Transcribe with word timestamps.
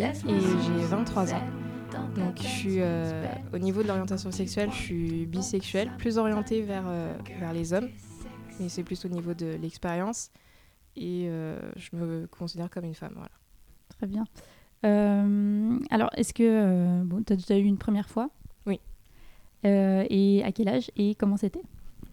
et 0.00 0.40
j'ai 0.40 0.86
23 0.86 1.34
ans. 1.34 1.42
Donc 2.16 2.38
je 2.38 2.46
suis 2.46 2.76
euh, 2.78 3.26
au 3.52 3.58
niveau 3.58 3.82
de 3.82 3.88
l'orientation 3.88 4.30
sexuelle, 4.30 4.70
je 4.70 4.76
suis 4.76 5.26
bisexuelle, 5.26 5.90
plus 5.98 6.16
orientée 6.16 6.62
vers, 6.62 6.84
euh, 6.86 7.14
vers 7.38 7.52
les 7.52 7.74
hommes, 7.74 7.88
mais 8.58 8.70
c'est 8.70 8.82
plus 8.82 9.04
au 9.04 9.08
niveau 9.08 9.34
de 9.34 9.58
l'expérience 9.60 10.30
et 10.96 11.26
euh, 11.28 11.58
je 11.76 11.94
me 11.94 12.26
considère 12.26 12.70
comme 12.70 12.84
une 12.84 12.94
femme. 12.94 13.12
Voilà. 13.14 13.30
Très 13.98 14.06
bien. 14.06 14.24
Alors, 15.90 16.10
est-ce 16.16 16.32
que 16.32 17.02
bon, 17.04 17.22
tu 17.22 17.34
as 17.34 17.36
déjà 17.36 17.58
eu 17.58 17.64
une 17.64 17.78
première 17.78 18.08
fois? 18.08 18.30
Oui. 18.66 18.80
Et 19.64 20.42
à 20.44 20.52
quel 20.52 20.68
âge 20.68 20.90
et 20.96 21.14
comment 21.14 21.36
c'était? 21.36 21.62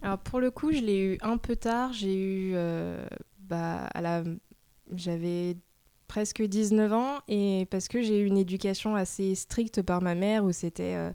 Alors 0.02 0.20
pour 0.20 0.40
le 0.40 0.52
coup, 0.52 0.72
je 0.72 0.80
l'ai 0.80 1.14
eu 1.14 1.18
un 1.22 1.38
peu 1.38 1.56
tard. 1.56 1.94
J'ai 1.94 2.16
eu, 2.16 2.56
bah, 3.40 3.86
à 3.94 4.02
la, 4.02 4.24
j'avais 4.94 5.56
presque 6.10 6.42
19 6.44 6.92
ans 6.92 7.20
et 7.30 7.66
parce 7.72 7.88
que 7.88 8.02
j'ai 8.02 8.20
eu 8.20 8.26
une 8.26 8.38
éducation 8.38 8.96
assez 8.96 9.36
stricte 9.36 9.82
par 9.82 10.02
ma 10.02 10.16
mère 10.16 10.44
où 10.44 10.52
c'était, 10.52 10.96
euh, 10.96 11.12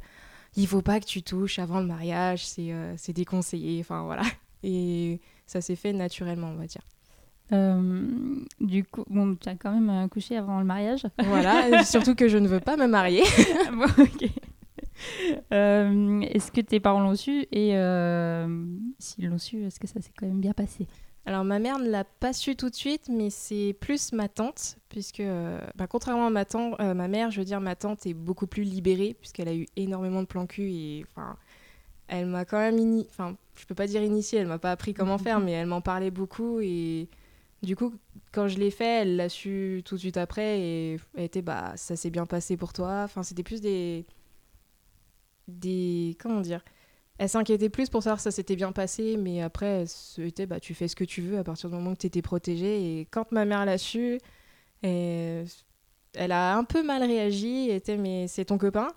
il 0.56 0.66
faut 0.66 0.80
pas 0.80 1.00
que 1.00 1.04
tu 1.04 1.22
touches 1.22 1.58
avant 1.58 1.80
le 1.80 1.86
mariage, 1.86 2.46
c'est, 2.46 2.72
euh, 2.72 2.94
déconseillé. 3.08 3.80
Enfin 3.80 4.04
voilà. 4.04 4.22
Et 4.62 5.20
ça 5.46 5.60
s'est 5.60 5.76
fait 5.76 5.92
naturellement, 5.92 6.48
on 6.48 6.56
va 6.56 6.66
dire. 6.66 6.80
Euh, 7.52 8.06
Du 8.60 8.84
coup, 8.84 9.04
bon, 9.10 9.34
tu 9.34 9.46
as 9.50 9.56
quand 9.56 9.78
même 9.78 10.08
couché 10.08 10.38
avant 10.38 10.58
le 10.60 10.64
mariage. 10.64 11.02
Voilà. 11.18 11.84
surtout 11.84 12.14
que 12.14 12.28
je 12.28 12.38
ne 12.38 12.48
veux 12.48 12.60
pas 12.60 12.78
me 12.78 12.86
marier. 12.86 13.24
Bon, 13.72 13.84
ok. 14.02 14.30
Euh, 15.52 16.20
est-ce 16.20 16.52
que 16.52 16.60
tes 16.60 16.80
parents 16.80 17.00
l'ont 17.00 17.16
su 17.16 17.46
et 17.52 17.76
euh, 17.76 18.46
s'ils 18.98 19.28
l'ont 19.28 19.38
su, 19.38 19.64
est-ce 19.64 19.80
que 19.80 19.88
ça 19.88 20.00
s'est 20.00 20.12
quand 20.16 20.26
même 20.26 20.40
bien 20.40 20.52
passé? 20.52 20.86
Alors 21.26 21.44
ma 21.44 21.58
mère 21.58 21.78
ne 21.78 21.88
l'a 21.88 22.04
pas 22.04 22.34
su 22.34 22.54
tout 22.54 22.68
de 22.68 22.74
suite, 22.74 23.08
mais 23.08 23.30
c'est 23.30 23.74
plus 23.80 24.12
ma 24.12 24.28
tante, 24.28 24.76
puisque 24.90 25.20
euh, 25.20 25.58
bah, 25.74 25.86
contrairement 25.86 26.26
à 26.26 26.30
ma, 26.30 26.44
tante, 26.44 26.78
euh, 26.80 26.92
ma 26.92 27.08
mère, 27.08 27.30
je 27.30 27.38
veux 27.40 27.46
dire, 27.46 27.60
ma 27.60 27.76
tante 27.76 28.04
est 28.06 28.12
beaucoup 28.12 28.46
plus 28.46 28.62
libérée, 28.62 29.16
puisqu'elle 29.18 29.48
a 29.48 29.54
eu 29.54 29.66
énormément 29.76 30.20
de 30.20 30.26
plans 30.26 30.46
cul 30.46 30.70
et 30.70 31.06
enfin, 31.10 31.36
elle 32.08 32.26
m'a 32.26 32.44
quand 32.44 32.58
même, 32.58 32.78
ini- 32.78 33.06
enfin, 33.10 33.36
je 33.56 33.66
peux 33.66 33.74
pas 33.74 33.86
dire 33.86 34.02
initiée, 34.02 34.40
elle 34.40 34.48
m'a 34.48 34.58
pas 34.58 34.72
appris 34.72 34.94
comment 34.94 35.18
faire, 35.18 35.40
mais 35.40 35.52
elle 35.52 35.66
m'en 35.68 35.80
parlait 35.82 36.10
beaucoup 36.12 36.60
et 36.60 37.08
du 37.62 37.76
coup, 37.76 37.94
quand 38.32 38.48
je 38.48 38.58
l'ai 38.58 38.70
fait, 38.70 39.02
elle 39.02 39.16
l'a 39.16 39.28
su 39.30 39.82
tout 39.84 39.96
de 39.96 40.00
suite 40.00 40.18
après 40.18 40.60
et 40.60 41.00
elle 41.16 41.24
était, 41.24 41.42
bah, 41.42 41.72
ça 41.76 41.96
s'est 41.96 42.10
bien 42.10 42.26
passé 42.26 42.56
pour 42.56 42.72
toi. 42.74 43.02
Enfin, 43.04 43.22
c'était 43.22 43.44
plus 43.44 43.60
des, 43.62 44.06
des, 45.48 46.16
comment 46.20 46.40
dire. 46.40 46.62
Elle 47.18 47.28
s'inquiétait 47.28 47.68
plus 47.70 47.88
pour 47.90 48.02
savoir 48.02 48.18
si 48.18 48.24
ça 48.24 48.30
s'était 48.32 48.56
bien 48.56 48.72
passé, 48.72 49.16
mais 49.16 49.40
après, 49.40 49.84
c'était 49.86 50.46
bah, 50.46 50.58
tu 50.60 50.74
fais 50.74 50.88
ce 50.88 50.96
que 50.96 51.04
tu 51.04 51.22
veux 51.22 51.38
à 51.38 51.44
partir 51.44 51.70
du 51.70 51.76
moment 51.76 51.92
que 51.94 52.00
tu 52.00 52.06
étais 52.08 52.22
protégée. 52.22 53.00
Et 53.00 53.06
quand 53.10 53.30
ma 53.32 53.44
mère 53.44 53.64
l'a 53.64 53.78
su, 53.78 54.18
et- 54.82 55.44
elle 56.14 56.32
a 56.32 56.56
un 56.56 56.64
peu 56.64 56.82
mal 56.84 57.02
réagi. 57.04 57.68
Elle 57.70 57.76
était, 57.76 57.96
mais 57.96 58.28
c'est 58.28 58.46
ton 58.46 58.58
copain? 58.58 58.88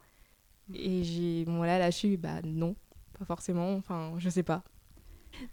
Et 0.73 1.03
j'ai, 1.03 1.45
bon, 1.45 1.63
là, 1.63 1.75
elle 1.77 1.81
a 1.83 1.91
su, 1.91 2.17
bah 2.17 2.41
non, 2.43 2.75
pas 3.19 3.25
forcément. 3.25 3.75
Enfin, 3.75 4.13
je 4.19 4.29
sais 4.29 4.43
pas. 4.43 4.63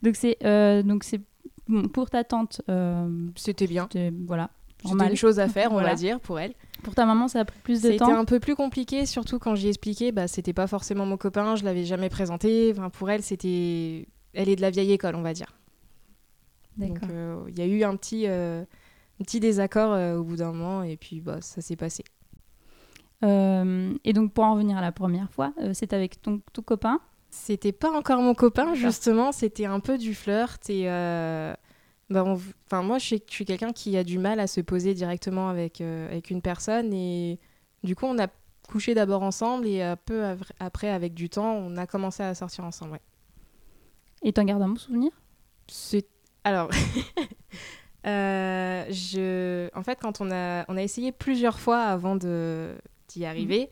Donc 0.02 0.16
c'est 0.16 0.36
euh, 0.44 0.82
donc 0.82 1.04
c'est 1.04 1.20
bon, 1.68 1.88
pour 1.88 2.10
ta 2.10 2.24
tante. 2.24 2.62
euh, 2.68 3.28
C'était 3.36 3.66
bien. 3.66 3.88
voilà. 4.26 4.50
C'était 4.84 5.08
une 5.10 5.16
chose 5.16 5.38
à 5.40 5.48
faire, 5.48 5.70
on 5.70 5.74
Voilà. 5.74 5.90
va 5.90 5.94
dire, 5.94 6.20
pour 6.20 6.38
elle. 6.38 6.52
Pour 6.82 6.94
ta 6.94 7.06
maman, 7.06 7.28
ça 7.28 7.40
a 7.40 7.44
pris 7.44 7.58
plus 7.62 7.80
de 7.82 7.86
C'était 7.88 7.98
temps. 7.98 8.14
un 8.18 8.24
peu 8.26 8.40
plus 8.40 8.54
compliqué, 8.54 9.06
surtout 9.06 9.38
quand 9.38 9.54
j'y 9.54 9.68
expliqué, 9.68 10.12
bah, 10.12 10.28
c'était 10.28 10.52
pas 10.52 10.66
forcément 10.66 11.06
mon 11.06 11.16
copain, 11.16 11.56
je 11.56 11.64
l'avais 11.64 11.84
jamais 11.84 12.10
présenté. 12.10 12.72
Enfin, 12.76 12.90
pour 12.90 13.08
elle, 13.10 13.22
c'était. 13.22 14.06
Elle 14.34 14.48
est 14.48 14.56
de 14.56 14.60
la 14.60 14.70
vieille 14.70 14.92
école, 14.92 15.14
on 15.16 15.22
va 15.22 15.32
dire. 15.32 15.46
Donc 16.76 16.94
D'accord. 16.94 17.08
euh, 17.12 17.44
il 17.48 17.58
y 17.58 17.62
a 17.62 17.66
eu 17.66 17.84
un 17.84 17.96
petit, 17.96 18.24
euh, 18.26 18.62
un 19.20 19.24
petit 19.24 19.38
désaccord 19.40 19.92
euh, 19.92 20.16
au 20.18 20.24
bout 20.24 20.36
d'un 20.36 20.52
moment, 20.52 20.82
et 20.82 20.96
puis 20.96 21.20
bah, 21.20 21.38
ça 21.40 21.60
s'est 21.60 21.76
passé. 21.76 22.02
Euh, 23.24 23.94
et 24.04 24.12
donc 24.12 24.32
pour 24.32 24.44
en 24.44 24.52
revenir 24.54 24.76
à 24.76 24.80
la 24.82 24.92
première 24.92 25.30
fois, 25.30 25.52
euh, 25.60 25.72
c'était 25.72 25.96
avec 25.96 26.20
ton, 26.20 26.40
ton 26.52 26.62
copain. 26.62 27.00
C'était 27.30 27.72
pas 27.72 27.90
encore 27.90 28.20
mon 28.20 28.34
copain, 28.34 28.74
justement, 28.74 29.32
c'était 29.32 29.64
un 29.66 29.80
peu 29.80 29.98
du 29.98 30.14
flirt. 30.14 30.68
Et 30.70 30.88
euh, 30.90 31.54
bah, 32.10 32.24
on- 32.24 32.40
enfin, 32.66 32.82
moi, 32.82 32.98
je 32.98 33.04
suis, 33.06 33.22
je 33.28 33.32
suis 33.34 33.44
quelqu'un 33.44 33.72
qui 33.72 33.96
a 33.96 34.04
du 34.04 34.18
mal 34.18 34.40
à 34.40 34.46
se 34.46 34.60
poser 34.60 34.94
directement 34.94 35.48
avec, 35.48 35.80
euh, 35.80 36.08
avec 36.10 36.30
une 36.30 36.42
personne. 36.42 36.92
Et 36.92 37.38
du 37.82 37.96
coup, 37.96 38.06
on 38.06 38.18
a 38.18 38.28
couché 38.68 38.94
d'abord 38.94 39.22
ensemble, 39.22 39.66
et 39.66 39.82
un 39.82 39.96
peu 39.96 40.24
av- 40.24 40.42
après, 40.60 40.88
avec 40.90 41.14
du 41.14 41.28
temps, 41.28 41.54
on 41.54 41.76
a 41.76 41.86
commencé 41.86 42.22
à 42.22 42.34
sortir 42.34 42.64
ensemble. 42.64 42.92
ouais. 42.92 43.00
Et 44.22 44.32
t'en 44.32 44.44
gardes 44.44 44.62
un 44.62 44.68
bon 44.68 44.76
souvenir? 44.76 45.10
C'est... 45.68 46.06
Alors, 46.44 46.70
euh, 48.06 48.84
je... 48.90 49.70
en 49.76 49.82
fait, 49.82 49.98
quand 50.00 50.20
on 50.20 50.30
a, 50.30 50.64
on 50.68 50.76
a 50.76 50.82
essayé 50.82 51.12
plusieurs 51.12 51.58
fois 51.58 51.78
avant 51.82 52.16
de... 52.16 52.74
d'y 53.08 53.24
arriver, 53.24 53.70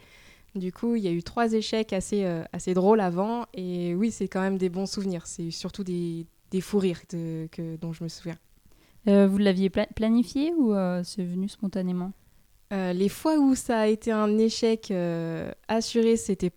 du 0.55 0.73
coup, 0.73 0.97
il 0.97 1.03
y 1.03 1.09
a 1.09 1.13
eu 1.13 1.23
trois 1.23 1.53
échecs 1.55 1.93
assez, 1.93 2.25
euh, 2.25 2.45
assez 2.53 2.75
drôles 2.75 3.01
avant. 3.01 3.47
Et 3.55 3.95
oui, 3.95 4.11
c'est 4.11 4.29
quand 4.29 4.41
même 4.43 4.59
des 4.59 4.69
bons 4.71 4.87
souvenirs. 4.87 5.27
C'est 5.27 5.51
surtout 5.51 5.85
des, 5.85 6.27
des 6.53 6.61
fous 6.61 6.79
rires 6.79 7.01
de- 7.11 7.49
que, 7.51 7.77
dont 7.77 7.93
je 7.93 8.05
me 8.05 8.09
souviens. 8.09 8.39
Euh, 9.09 9.27
Vous 9.27 9.39
l'aviez 9.39 9.69
pla- 9.71 9.89
planifié 9.97 10.55
ou 10.55 10.73
euh, 10.75 11.03
c'est 11.03 11.25
venu 11.25 11.49
spontanément? 11.49 12.13
Euh, 12.73 12.93
les 12.93 13.09
fois 13.09 13.37
où 13.39 13.55
ça 13.57 13.81
a 13.81 13.87
été 13.89 14.13
un 14.13 14.39
échec 14.39 14.91
euh, 14.93 15.51
assuré, 15.67 16.17
c'était, 16.17 16.51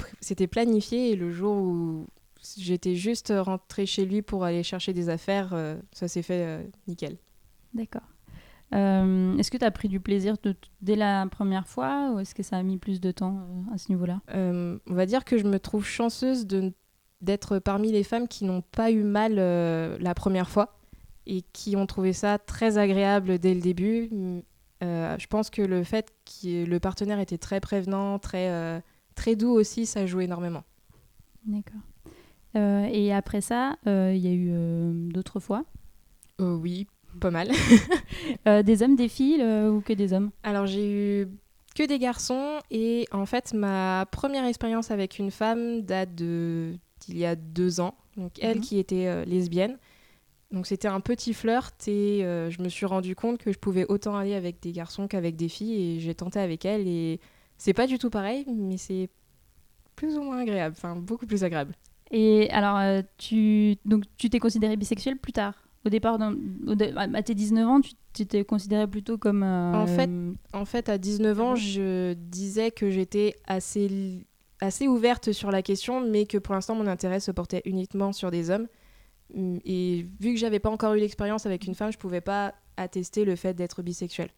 planifié. 0.48 1.12
Et 1.12 1.16
le 1.16 1.32
jour 1.32 1.56
où 1.58 2.06
j'étais 2.58 2.96
juste 2.96 3.34
rentrée 3.36 3.86
chez 3.86 4.06
lui 4.06 4.22
pour 4.22 4.44
aller 4.44 4.64
chercher 4.64 4.94
des 4.94 5.10
affaires, 5.10 5.50
euh, 5.54 5.76
ça 5.92 6.08
s'est 6.08 6.22
fait 6.22 6.46
euh, 6.46 6.64
nickel. 6.88 7.18
D'accord. 7.74 8.04
Euh, 8.74 9.38
est-ce 9.38 9.52
que 9.52 9.58
tu 9.58 9.66
as 9.66 9.72
pris 9.72 9.90
du 9.90 10.00
plaisir 10.00 10.36
de- 10.44 10.56
dès 10.82 10.96
la 10.96 11.28
première 11.28 11.68
fois 11.68 12.12
ou 12.14 12.20
est-ce 12.20 12.34
que 12.34 12.44
ça 12.44 12.58
a 12.58 12.64
mis 12.64 12.78
plus 12.78 13.00
de 13.02 13.12
temps 13.12 13.40
euh, 13.40 13.74
à 13.74 13.78
ce 13.78 13.92
niveau-là? 13.92 14.22
Euh, 14.34 14.78
on 14.88 14.94
va 14.94 15.06
dire 15.06 15.26
que 15.26 15.38
je 15.38 15.44
me 15.46 15.60
trouve 15.60 15.86
chanceuse 15.86 16.48
de, 16.48 16.72
d'être 17.26 17.60
parmi 17.60 17.92
les 17.92 18.04
femmes 18.04 18.28
qui 18.28 18.46
n'ont 18.46 18.62
pas 18.62 18.92
eu 18.92 19.04
mal 19.04 19.36
euh, 19.38 19.98
la 20.00 20.14
première 20.14 20.50
fois 20.50 20.78
et 21.28 21.42
qui 21.54 21.76
ont 21.76 21.86
trouvé 21.86 22.14
ça 22.14 22.38
très 22.38 22.78
agréable 22.78 23.40
dès 23.40 23.54
le 23.54 23.62
début. 23.62 24.10
Mm, 24.12 24.40
euh, 24.84 25.16
je 25.18 25.28
pense 25.28 25.50
que 25.50 25.62
le 25.62 25.84
fait 25.84 26.14
que 26.26 26.66
le 26.66 26.80
partenaire 26.80 27.20
était 27.20 27.38
très 27.38 27.60
prévenant, 27.60 28.20
très, 28.20 28.50
euh, 28.50 28.80
très 29.16 29.36
doux 29.36 29.52
aussi, 29.52 29.86
ça 29.86 30.06
joue 30.06 30.22
énormément. 30.22 30.64
D'accord. 31.46 31.82
Euh, 32.56 32.88
et 32.92 33.14
après 33.14 33.42
ça, 33.42 33.76
euh, 33.88 34.14
il 34.16 34.22
y 34.22 34.28
a 34.28 34.32
eu 34.32 34.50
euh, 34.52 34.92
d'autres 34.94 35.40
fois? 35.40 35.66
Oui, 36.40 36.88
pas 37.20 37.32
mal. 37.32 37.52
Des 38.64 38.84
hommes, 38.84 38.96
des 38.96 39.10
filles 39.10 39.44
ou 39.44 39.82
que 39.82 39.94
des 39.94 40.14
hommes? 40.14 40.32
Alors 40.44 40.66
j'ai 40.66 41.22
eu 41.22 41.28
que 41.76 41.84
des 41.84 42.00
garçons 42.00 42.60
et 42.72 43.06
en 43.12 43.26
fait 43.26 43.54
ma 43.54 44.06
première 44.12 44.46
expérience 44.46 44.92
avec 44.92 45.20
une 45.20 45.32
femme 45.32 45.82
date 45.82 46.16
de 46.16 46.78
d'il 47.06 47.18
y 47.18 47.26
a 47.26 47.36
deux 47.36 47.80
ans. 47.80 47.96
Donc 48.18 48.34
elle 48.42 48.58
Mhm. 48.58 48.64
qui 48.64 48.78
était 48.80 49.08
euh, 49.08 49.26
lesbienne. 49.26 49.78
Donc 50.52 50.68
c'était 50.68 50.88
un 50.88 51.00
petit 51.02 51.34
flirt 51.34 51.88
et 51.88 52.24
euh, 52.24 52.50
je 52.50 52.62
me 52.62 52.70
suis 52.70 52.86
rendu 52.86 53.16
compte 53.16 53.40
que 53.40 53.52
je 53.52 53.58
pouvais 53.60 53.86
autant 53.90 54.16
aller 54.16 54.36
avec 54.36 54.62
des 54.62 54.72
garçons 54.72 55.08
qu'avec 55.08 55.36
des 55.36 55.50
filles 55.50 55.96
et 55.96 56.00
j'ai 56.00 56.14
tenté 56.16 56.40
avec 56.40 56.64
elle 56.66 56.88
et 56.88 57.20
c'est 57.58 57.74
pas 57.74 57.88
du 57.88 57.98
tout 57.98 58.10
pareil 58.10 58.46
mais 58.48 58.78
c'est 58.78 59.10
plus 59.96 60.16
ou 60.18 60.22
moins 60.24 60.40
agréable, 60.40 60.76
enfin 60.78 60.96
beaucoup 60.96 61.26
plus 61.26 61.44
agréable. 61.44 61.74
Et 62.12 62.50
alors, 62.52 62.78
euh, 62.78 63.02
tu 63.18 63.78
donc 63.86 64.04
tu 64.18 64.30
t'es 64.30 64.40
considéré 64.40 64.78
bisexuel 64.78 65.18
plus 65.18 65.34
tard? 65.34 65.56
Au 65.86 65.90
départ, 65.90 66.18
dans- 66.18 66.36
au 66.68 66.76
dé- 66.76 66.94
à 66.96 67.24
tes 67.24 67.34
19 67.36 67.68
ans, 67.68 67.82
tu 67.82 67.94
tu 68.14 68.26
t'es 68.26 68.46
considéré 68.46 68.88
plutôt 68.88 69.18
comme... 69.18 69.44
euh, 69.44 69.74
En 69.74 69.88
fait, 69.88 70.10
En 70.54 70.64
fait, 70.66 70.88
à 70.88 70.98
19 70.98 71.40
ans, 71.42 71.56
je 71.56 72.14
disais 72.14 72.72
que 72.72 72.90
j'étais 72.90 73.36
assez, 73.46 74.26
assez 74.62 74.88
ouverte 74.88 75.32
sur 75.32 75.52
la 75.52 75.62
question, 75.62 76.02
mais 76.02 76.26
que 76.26 76.38
pour 76.38 76.54
l'instant, 76.54 76.76
mon 76.76 76.88
intérêt 76.88 77.20
se 77.20 77.32
portait 77.32 77.62
uniquement 77.66 78.14
sur 78.14 78.32
des 78.32 78.50
hommes. 78.50 78.68
Mm, 79.34 79.58
Et 79.66 80.08
vu 80.20 80.34
que 80.34 80.40
j'avais 80.40 80.60
pas 80.60 80.70
encore 80.70 80.94
eu 80.94 81.00
l'expérience 81.00 81.46
avec 81.46 81.66
une 81.66 81.76
femme, 81.76 81.92
je 81.92 81.98
pouvais 81.98 82.22
pas 82.22 82.54
attester 82.78 83.26
le 83.26 83.36
fait 83.36 83.54
d'être 83.54 83.82
bisexuelle. 83.82 84.30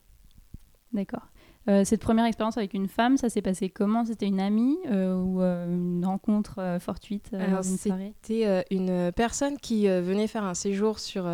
D'accord. 0.93 1.27
Euh, 1.69 1.83
cette 1.83 2.01
première 2.01 2.25
expérience 2.25 2.57
avec 2.57 2.73
une 2.73 2.87
femme, 2.87 3.17
ça 3.17 3.29
s'est 3.29 3.41
passé 3.41 3.69
comment? 3.69 4.05
C'était 4.05 4.25
une 4.25 4.39
amie 4.39 4.77
euh, 4.89 5.15
ou 5.15 5.41
euh, 5.41 5.65
une 5.67 6.05
rencontre 6.05 6.77
fortuite 6.79 7.31
C'était 7.61 8.65
une 8.71 9.11
personne 9.13 9.57
qui 9.57 9.87
venait 9.87 10.27
faire 10.27 10.45
un 10.45 10.53
séjour 10.53 10.99
sur, 10.99 11.29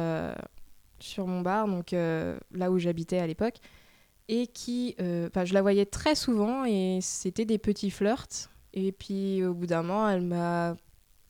sur 0.99 1.27
mon 1.27 1.41
bar, 1.41 1.67
donc 1.67 1.91
là 1.91 2.71
où 2.71 2.79
j'habitais 2.79 3.19
à 3.19 3.27
l'époque, 3.27 3.57
et 4.27 4.47
qui, 4.47 4.95
enfin, 4.99 5.45
je 5.45 5.53
la 5.53 5.61
voyais 5.61 5.85
très 5.85 6.15
souvent 6.15 6.65
et 6.65 6.99
c'était 7.01 7.45
des 7.45 7.59
petits 7.59 7.91
flirts. 7.91 8.49
Et 8.73 8.91
puis 8.91 9.43
au 9.43 9.53
bout 9.53 9.67
d'un 9.67 9.83
moment, 9.83 10.09
elle 10.09 10.21
m'a 10.21 10.75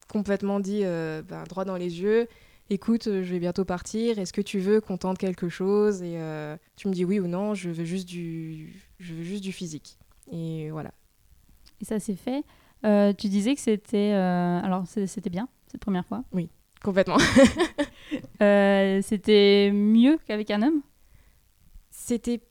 complètement 0.07 0.60
dit 0.60 0.81
euh, 0.84 1.22
ben, 1.22 1.44
droit 1.44 1.66
dans 1.66 1.78
les 1.78 2.01
yeux. 2.01 2.28
Écoute, 2.69 3.07
euh, 3.07 3.24
je 3.24 3.31
vais 3.31 3.40
bientôt 3.40 3.66
partir. 3.66 4.19
Est-ce 4.19 4.31
que 4.31 4.42
tu 4.42 4.60
veux 4.60 4.80
qu'on 4.80 4.98
tente 4.98 5.18
quelque 5.18 5.50
chose? 5.50 6.01
Et 6.01 6.18
euh, 6.18 6.56
tu 6.75 6.88
me 6.88 6.94
dis 6.94 7.04
oui 7.04 7.19
ou 7.19 7.28
non. 7.28 7.56
Je 7.56 7.69
veux 7.69 7.84
juste 7.84 8.07
du, 8.07 8.81
je 9.00 9.13
veux 9.13 9.24
juste 9.24 9.44
du 9.44 9.51
physique. 9.51 9.98
Et 10.31 10.72
voilà. 10.72 10.92
Et 11.81 11.86
ça 11.86 12.00
s'est 12.00 12.16
fait. 12.16 12.44
Euh, 12.86 13.13
tu 13.13 13.28
disais 13.28 13.56
que 13.56 13.62
c'était. 13.62 14.13
euh, 14.13 14.62
alors, 14.62 14.86
c'était 14.88 15.30
bien, 15.30 15.48
cette 15.72 15.81
première 15.81 16.06
fois? 16.06 16.24
Complètement. 16.84 17.18
Euh, 18.42 19.01
c'était 19.01 19.72
mieux 19.74 20.19
qu'avec 20.28 20.51
un 20.51 20.62
homme? 20.62 20.81
C'était, 21.90 22.42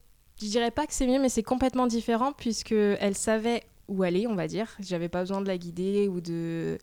je 0.41 0.47
dirais 0.47 0.73
pas 0.73 0.87
que 0.87 0.94
c'est 0.94 1.06
mieux, 1.06 1.21
mais 1.21 1.29
c'est 1.29 1.43
complètement 1.44 1.87
différent 1.87 2.33
puisque 2.33 2.73
elle 2.73 3.15
savait 3.15 3.62
où 3.93 4.03
aller, 4.03 4.27
on 4.27 4.35
va 4.35 4.47
dire. 4.49 4.69
J'avais 4.81 5.09
pas 5.09 5.21
besoin 5.21 5.41
de 5.41 5.47
la 5.49 5.59
guider 5.59 6.09
ou 6.09 6.21
de 6.21 6.79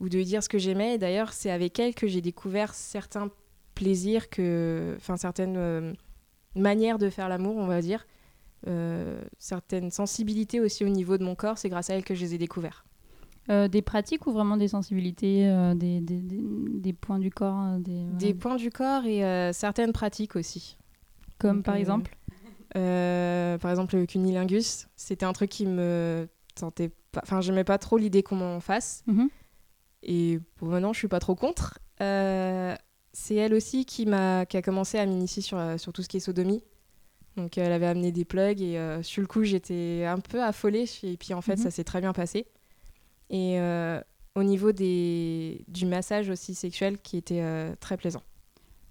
ou 0.00 0.08
de 0.08 0.16
lui 0.16 0.24
dire 0.24 0.42
ce 0.42 0.48
que 0.48 0.58
j'aimais. 0.58 0.94
Et 0.94 0.98
d'ailleurs, 0.98 1.32
c'est 1.32 1.50
avec 1.50 1.78
elle 1.80 1.94
que 1.94 2.06
j'ai 2.06 2.20
découvert 2.22 2.72
certains 2.74 3.30
plaisirs 3.74 4.28
que, 4.30 4.94
enfin 4.96 5.16
certaines 5.16 5.56
euh, 5.56 5.92
manières 6.54 6.98
de 6.98 7.10
faire 7.10 7.28
l'amour, 7.28 7.56
on 7.56 7.66
va 7.66 7.80
dire, 7.82 8.06
Euh, 8.66 9.22
certaines 9.38 9.90
sensibilités 9.92 10.58
aussi 10.60 10.84
au 10.84 10.88
niveau 10.88 11.16
de 11.16 11.22
mon 11.24 11.36
corps. 11.36 11.58
C'est 11.58 11.68
grâce 11.68 11.90
à 11.90 11.94
elle 11.94 12.02
que 12.04 12.16
je 12.16 12.22
les 12.24 12.34
ai 12.34 12.38
découverts. 12.38 12.84
Euh, 13.50 13.68
Des 13.68 13.82
pratiques 13.82 14.26
ou 14.26 14.32
vraiment 14.32 14.56
des 14.56 14.66
sensibilités, 14.68 15.46
euh, 15.48 15.74
des, 15.74 16.00
des, 16.00 16.20
des- 16.20 16.42
des 16.86 16.92
points 16.92 17.20
du 17.20 17.30
corps 17.30 17.78
des, 17.78 18.02
Des 18.18 18.34
points 18.34 18.56
du 18.56 18.70
corps 18.70 19.04
et 19.06 19.20
certaines 19.52 19.92
pratiques 19.92 20.34
aussi. 20.34 20.76
Comme 21.38 21.58
Donc, 21.58 21.66
par 21.66 21.76
exemple? 21.76 22.16
Par 22.74 23.70
exemple, 23.70 23.96
le 23.96 24.06
cunilingus, 24.06 24.88
c'était 24.96 25.26
un 25.26 25.32
truc 25.32 25.50
qui 25.50 25.66
me 25.66 26.28
tentait 26.54 26.90
pas. 27.12 27.20
Enfin, 27.22 27.40
j'aimais 27.40 27.64
pas 27.64 27.78
trop 27.78 27.96
l'idée 27.98 28.22
qu'on 28.22 28.36
m'en 28.36 28.60
fasse. 28.60 29.02
Mhm. 29.06 29.28
Et 30.02 30.38
pour 30.56 30.68
maintenant, 30.68 30.92
je 30.92 30.98
suis 30.98 31.08
pas 31.08 31.20
trop 31.20 31.34
contre. 31.34 31.78
Euh, 32.00 32.74
c'est 33.12 33.34
elle 33.34 33.54
aussi 33.54 33.84
qui 33.84 34.06
m'a 34.06 34.46
qui 34.46 34.56
a 34.56 34.62
commencé 34.62 34.98
à 34.98 35.06
m'initier 35.06 35.42
sur, 35.42 35.58
euh, 35.58 35.76
sur 35.78 35.92
tout 35.92 36.02
ce 36.02 36.08
qui 36.08 36.18
est 36.18 36.20
sodomie. 36.20 36.62
Donc, 37.36 37.56
elle 37.58 37.72
avait 37.72 37.86
amené 37.86 38.10
des 38.12 38.24
plugs 38.24 38.60
et 38.60 38.78
euh, 38.78 39.02
sur 39.02 39.20
le 39.22 39.26
coup, 39.28 39.44
j'étais 39.44 40.04
un 40.06 40.18
peu 40.18 40.42
affolée. 40.42 40.84
Et 41.04 41.16
puis, 41.16 41.34
en 41.34 41.40
fait, 41.40 41.56
Mhm. 41.56 41.62
ça 41.62 41.70
s'est 41.70 41.84
très 41.84 42.00
bien 42.00 42.12
passé. 42.12 42.46
Et 43.30 43.58
euh, 43.60 44.00
au 44.34 44.42
niveau 44.42 44.72
des, 44.72 45.64
du 45.68 45.86
massage 45.86 46.30
aussi 46.30 46.54
sexuel, 46.54 46.98
qui 46.98 47.16
était 47.16 47.40
euh, 47.42 47.74
très 47.80 47.96
plaisant. 47.96 48.22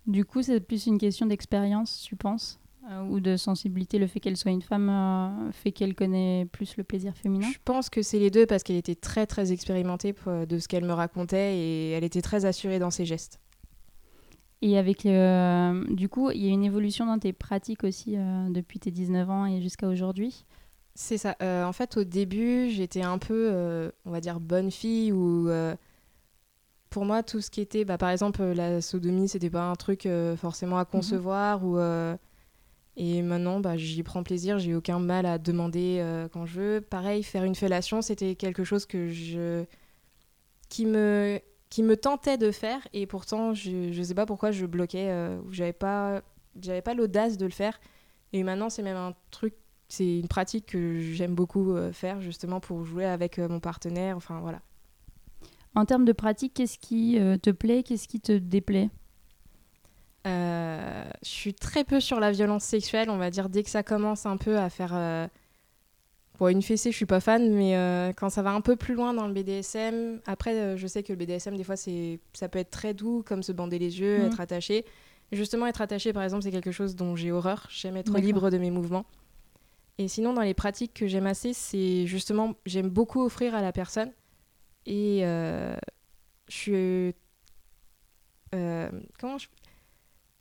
Du 0.05 0.23
coup, 0.25 0.41
c'est 0.43 0.59
plus 0.61 0.85
une 0.87 0.97
question 0.97 1.25
d'expérience, 1.25 2.01
tu 2.01 2.15
penses? 2.15 2.59
euh, 2.59 2.66
Ou 3.09 3.19
de 3.19 3.35
sensibilité, 3.35 3.99
le 3.99 4.07
fait 4.07 4.19
qu'elle 4.19 4.37
soit 4.37 4.51
une 4.51 4.61
femme 4.61 4.89
euh, 4.89 5.51
fait 5.51 5.71
qu'elle 5.71 5.93
connaît 5.93 6.47
plus 6.51 6.77
le 6.77 6.83
plaisir 6.83 7.15
féminin 7.15 7.47
Je 7.51 7.57
pense 7.65 7.89
que 7.89 8.01
c'est 8.01 8.19
les 8.19 8.29
deux 8.31 8.45
parce 8.45 8.63
qu'elle 8.63 8.77
était 8.77 8.95
très 8.95 9.25
très 9.27 9.51
expérimentée 9.51 10.13
pour- 10.13 10.47
de 10.47 10.57
ce 10.59 10.67
qu'elle 10.67 10.85
me 10.85 10.93
racontait 10.93 11.57
et 11.57 11.91
elle 11.91 12.03
était 12.05 12.21
très 12.21 12.45
assurée 12.45 12.79
dans 12.79 12.91
ses 12.91 13.05
gestes. 13.05 13.39
Et 14.61 14.77
avec 14.77 15.03
le... 15.03 15.85
Du 15.93 16.09
coup, 16.09 16.31
il 16.31 16.43
y 16.43 16.47
a 16.49 16.51
une 16.51 16.63
évolution 16.63 17.05
dans 17.05 17.19
tes 17.19 17.33
pratiques 17.33 17.83
aussi 17.83 18.15
euh, 18.17 18.49
depuis 18.49 18.79
tes 18.79 18.89
19 18.91 19.29
ans 19.29 19.45
et 19.45 19.61
jusqu'à 19.61 19.87
aujourd'hui. 19.87 20.45
C'est 20.95 21.17
ça. 21.17 21.35
Euh, 21.43 21.63
en 21.65 21.73
fait, 21.73 21.95
au 21.97 22.03
début, 22.03 22.69
j'étais 22.71 23.03
un 23.03 23.19
peu, 23.19 23.49
euh, 23.53 23.91
on 24.05 24.11
va 24.11 24.19
dire, 24.21 24.39
bonne 24.39 24.71
fille 24.71 25.11
ou 25.11 25.47
euh, 25.49 25.75
pour 26.89 27.05
moi, 27.05 27.21
tout 27.21 27.39
ce 27.41 27.51
qui 27.51 27.61
était, 27.61 27.85
bah, 27.85 27.99
par 27.99 28.09
exemple, 28.09 28.41
euh, 28.41 28.53
la 28.55 28.81
sodomie, 28.81 29.27
c'était 29.27 29.49
pas 29.51 29.69
un 29.69 29.75
truc 29.75 30.05
euh, 30.07 30.35
forcément 30.37 30.79
à 30.79 30.85
concevoir 30.85 31.63
ou. 31.65 31.77
Et 32.97 33.21
maintenant, 33.21 33.59
bah, 33.59 33.77
j'y 33.77 34.01
prends 34.03 34.23
plaisir, 34.23 34.57
j'ai 34.59 34.75
aucun 34.75 34.99
mal 34.99 35.25
à 35.25 35.37
demander 35.37 35.99
euh, 35.99 36.27
quand 36.27 36.45
je 36.45 36.59
veux. 36.59 36.81
Pareil, 36.81 37.23
faire 37.23 37.43
une 37.43 37.55
fellation, 37.55 38.01
c'était 38.01 38.35
quelque 38.35 38.63
chose 38.63 38.85
que 38.85 39.07
je 39.07 39.65
qui 40.69 40.85
me 40.85 41.39
qui 41.69 41.83
me 41.83 41.97
tentait 41.97 42.37
de 42.37 42.51
faire. 42.51 42.87
Et 42.93 43.05
pourtant 43.05 43.53
je 43.53 43.91
je 43.91 44.03
sais 44.03 44.15
pas 44.15 44.25
pourquoi 44.25 44.51
je 44.51 44.65
bloquais 44.65 45.09
euh, 45.09 45.39
j'avais 45.51 45.73
pas 45.73 46.21
j'avais 46.61 46.81
pas 46.81 46.93
l'audace 46.93 47.37
de 47.37 47.45
le 47.45 47.51
faire. 47.51 47.79
Et 48.33 48.43
maintenant 48.43 48.69
c'est 48.69 48.83
même 48.83 48.97
un 48.97 49.13
truc 49.31 49.53
c'est 49.89 50.19
une 50.19 50.27
pratique 50.27 50.65
que 50.67 50.99
j'aime 50.99 51.33
beaucoup 51.33 51.71
euh, 51.71 51.93
faire 51.93 52.19
justement 52.19 52.59
pour 52.59 52.83
jouer 52.83 53.05
avec 53.05 53.39
euh, 53.39 53.47
mon 53.47 53.59
partenaire. 53.59 54.17
Enfin 54.17 54.39
voilà. 54.41 54.61
En 55.75 55.85
termes 55.85 56.05
de 56.05 56.13
pratique, 56.13 56.55
qu'est-ce 56.55 56.79
qui 56.79 57.19
te 57.43 57.51
plaît, 57.51 57.83
qu'est-ce 57.83 58.07
qui 58.07 58.19
te 58.19 58.31
déplaît? 58.31 58.89
Euh, 60.27 61.03
je 61.23 61.29
suis 61.29 61.53
très 61.53 61.83
peu 61.83 61.99
sur 61.99 62.19
la 62.19 62.31
violence 62.31 62.63
sexuelle, 62.63 63.09
on 63.09 63.17
va 63.17 63.29
dire, 63.29 63.49
dès 63.49 63.63
que 63.63 63.69
ça 63.69 63.83
commence 63.83 64.25
un 64.25 64.37
peu 64.37 64.57
à 64.57 64.69
faire. 64.69 64.91
Euh... 64.93 65.27
Bon, 66.37 66.49
une 66.49 66.61
fessée, 66.61 66.91
je 66.91 66.95
suis 66.95 67.05
pas 67.07 67.19
fan, 67.19 67.51
mais 67.51 67.75
euh, 67.75 68.13
quand 68.13 68.29
ça 68.29 68.43
va 68.43 68.51
un 68.51 68.61
peu 68.61 68.75
plus 68.75 68.93
loin 68.93 69.13
dans 69.13 69.25
le 69.27 69.33
BDSM, 69.33 70.19
après, 70.27 70.53
euh, 70.53 70.77
je 70.77 70.85
sais 70.85 71.01
que 71.01 71.11
le 71.11 71.17
BDSM, 71.17 71.57
des 71.57 71.63
fois, 71.63 71.75
ça 71.77 72.49
peut 72.49 72.59
être 72.59 72.69
très 72.69 72.93
doux, 72.93 73.23
comme 73.25 73.41
se 73.41 73.51
bander 73.51 73.79
les 73.79 73.99
yeux, 73.99 74.19
Mhm. 74.19 74.25
être 74.27 74.39
attaché. 74.39 74.85
Justement, 75.31 75.65
être 75.65 75.81
attaché, 75.81 76.13
par 76.13 76.23
exemple, 76.23 76.43
c'est 76.43 76.51
quelque 76.51 76.71
chose 76.71 76.95
dont 76.95 77.15
j'ai 77.15 77.31
horreur. 77.31 77.67
J'aime 77.71 77.97
être 77.97 78.17
libre 78.19 78.49
de 78.49 78.57
mes 78.57 78.69
mouvements. 78.69 79.05
Et 79.97 80.07
sinon, 80.07 80.33
dans 80.33 80.43
les 80.43 80.53
pratiques 80.53 80.93
que 80.93 81.07
j'aime 81.07 81.25
assez, 81.25 81.53
c'est 81.53 82.05
justement, 82.05 82.53
j'aime 82.67 82.89
beaucoup 82.89 83.23
offrir 83.23 83.55
à 83.55 83.61
la 83.61 83.71
personne. 83.71 84.11
Et 84.85 85.21
je 85.23 85.75
suis. 86.49 87.15
comment 89.19 89.37
je 89.37 89.47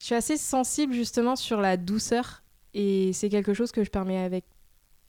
je 0.06 0.10
suis 0.10 0.14
assez 0.14 0.36
sensible 0.36 0.92
justement 0.92 1.34
sur 1.34 1.60
la 1.60 1.76
douceur 1.76 2.44
et 2.74 3.12
c'est 3.12 3.28
quelque 3.28 3.54
chose 3.54 3.72
que 3.72 3.82
je 3.82 3.90
permets 3.90 4.18
avec 4.18 4.44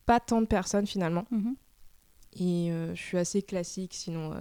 pas 0.08 0.20
tant 0.20 0.42
de 0.42 0.48
personnes 0.48 0.88
finalement. 0.88 1.26
Mhm. 1.30 1.56
Et 2.40 2.72
euh, 2.72 2.96
je 2.96 3.02
suis 3.04 3.18
assez 3.20 3.44
classique 3.44 3.94
sinon 3.94 4.32
euh, 4.34 4.38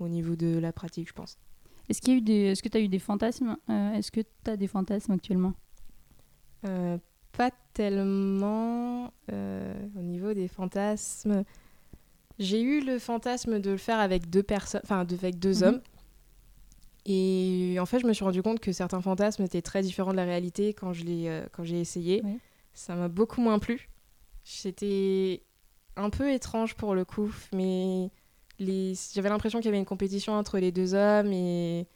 au 0.00 0.08
niveau 0.08 0.34
de 0.34 0.58
la 0.58 0.72
pratique, 0.72 1.06
je 1.06 1.12
pense. 1.12 1.38
Est-ce 1.88 2.00
qu'il 2.02 2.14
y 2.14 2.16
a 2.16 2.18
eu 2.18 2.20
des... 2.22 2.40
Est-ce 2.46 2.64
que 2.64 2.68
tu 2.68 2.78
as 2.78 2.80
eu 2.80 2.88
des 2.88 2.98
fantasmes 2.98 3.56
Euh, 3.70 3.92
Est-ce 3.92 4.10
que 4.10 4.22
tu 4.22 4.50
as 4.50 4.56
des 4.56 4.66
fantasmes 4.66 5.12
actuellement? 5.12 5.52
Pas 6.62 7.50
tellement 7.72 9.12
au 9.30 10.00
niveau 10.02 10.34
des 10.34 10.48
fantasmes. 10.48 11.44
J'ai 12.40 12.60
eu 12.60 12.80
le 12.84 12.98
fantasme 12.98 13.60
de 13.60 13.70
le 13.70 13.76
faire 13.76 14.00
avec 14.00 14.28
deux 14.30 14.42
personnes, 14.42 14.80
enfin 14.82 14.98
avec 14.98 15.38
deux 15.38 15.62
Mhm. 15.62 15.68
hommes. 15.68 15.80
Et 17.04 17.76
en 17.80 17.86
fait, 17.86 17.98
je 17.98 18.06
me 18.06 18.12
suis 18.12 18.24
rendu 18.24 18.42
compte 18.42 18.60
que 18.60 18.72
certains 18.72 19.00
fantasmes 19.00 19.42
étaient 19.42 19.62
très 19.62 19.82
différents 19.82 20.12
de 20.12 20.16
la 20.16 20.24
réalité 20.24 20.72
quand 20.72 20.92
euh, 21.06 21.46
quand 21.52 21.64
j'ai 21.64 21.80
essayé. 21.80 22.22
Ça 22.74 22.94
m'a 22.94 23.08
beaucoup 23.08 23.40
moins 23.40 23.58
plu. 23.58 23.88
C'était 24.44 25.42
un 25.96 26.10
peu 26.10 26.32
étrange 26.32 26.74
pour 26.74 26.94
le 26.94 27.04
coup, 27.04 27.32
mais 27.52 28.10
les... 28.58 28.94
j'avais 29.14 29.28
l'impression 29.28 29.58
qu'il 29.58 29.66
y 29.66 29.68
avait 29.68 29.78
une 29.78 29.84
compétition 29.84 30.32
entre 30.32 30.58
les 30.58 30.72
deux 30.72 30.94
hommes 30.94 31.32
et 31.32 31.86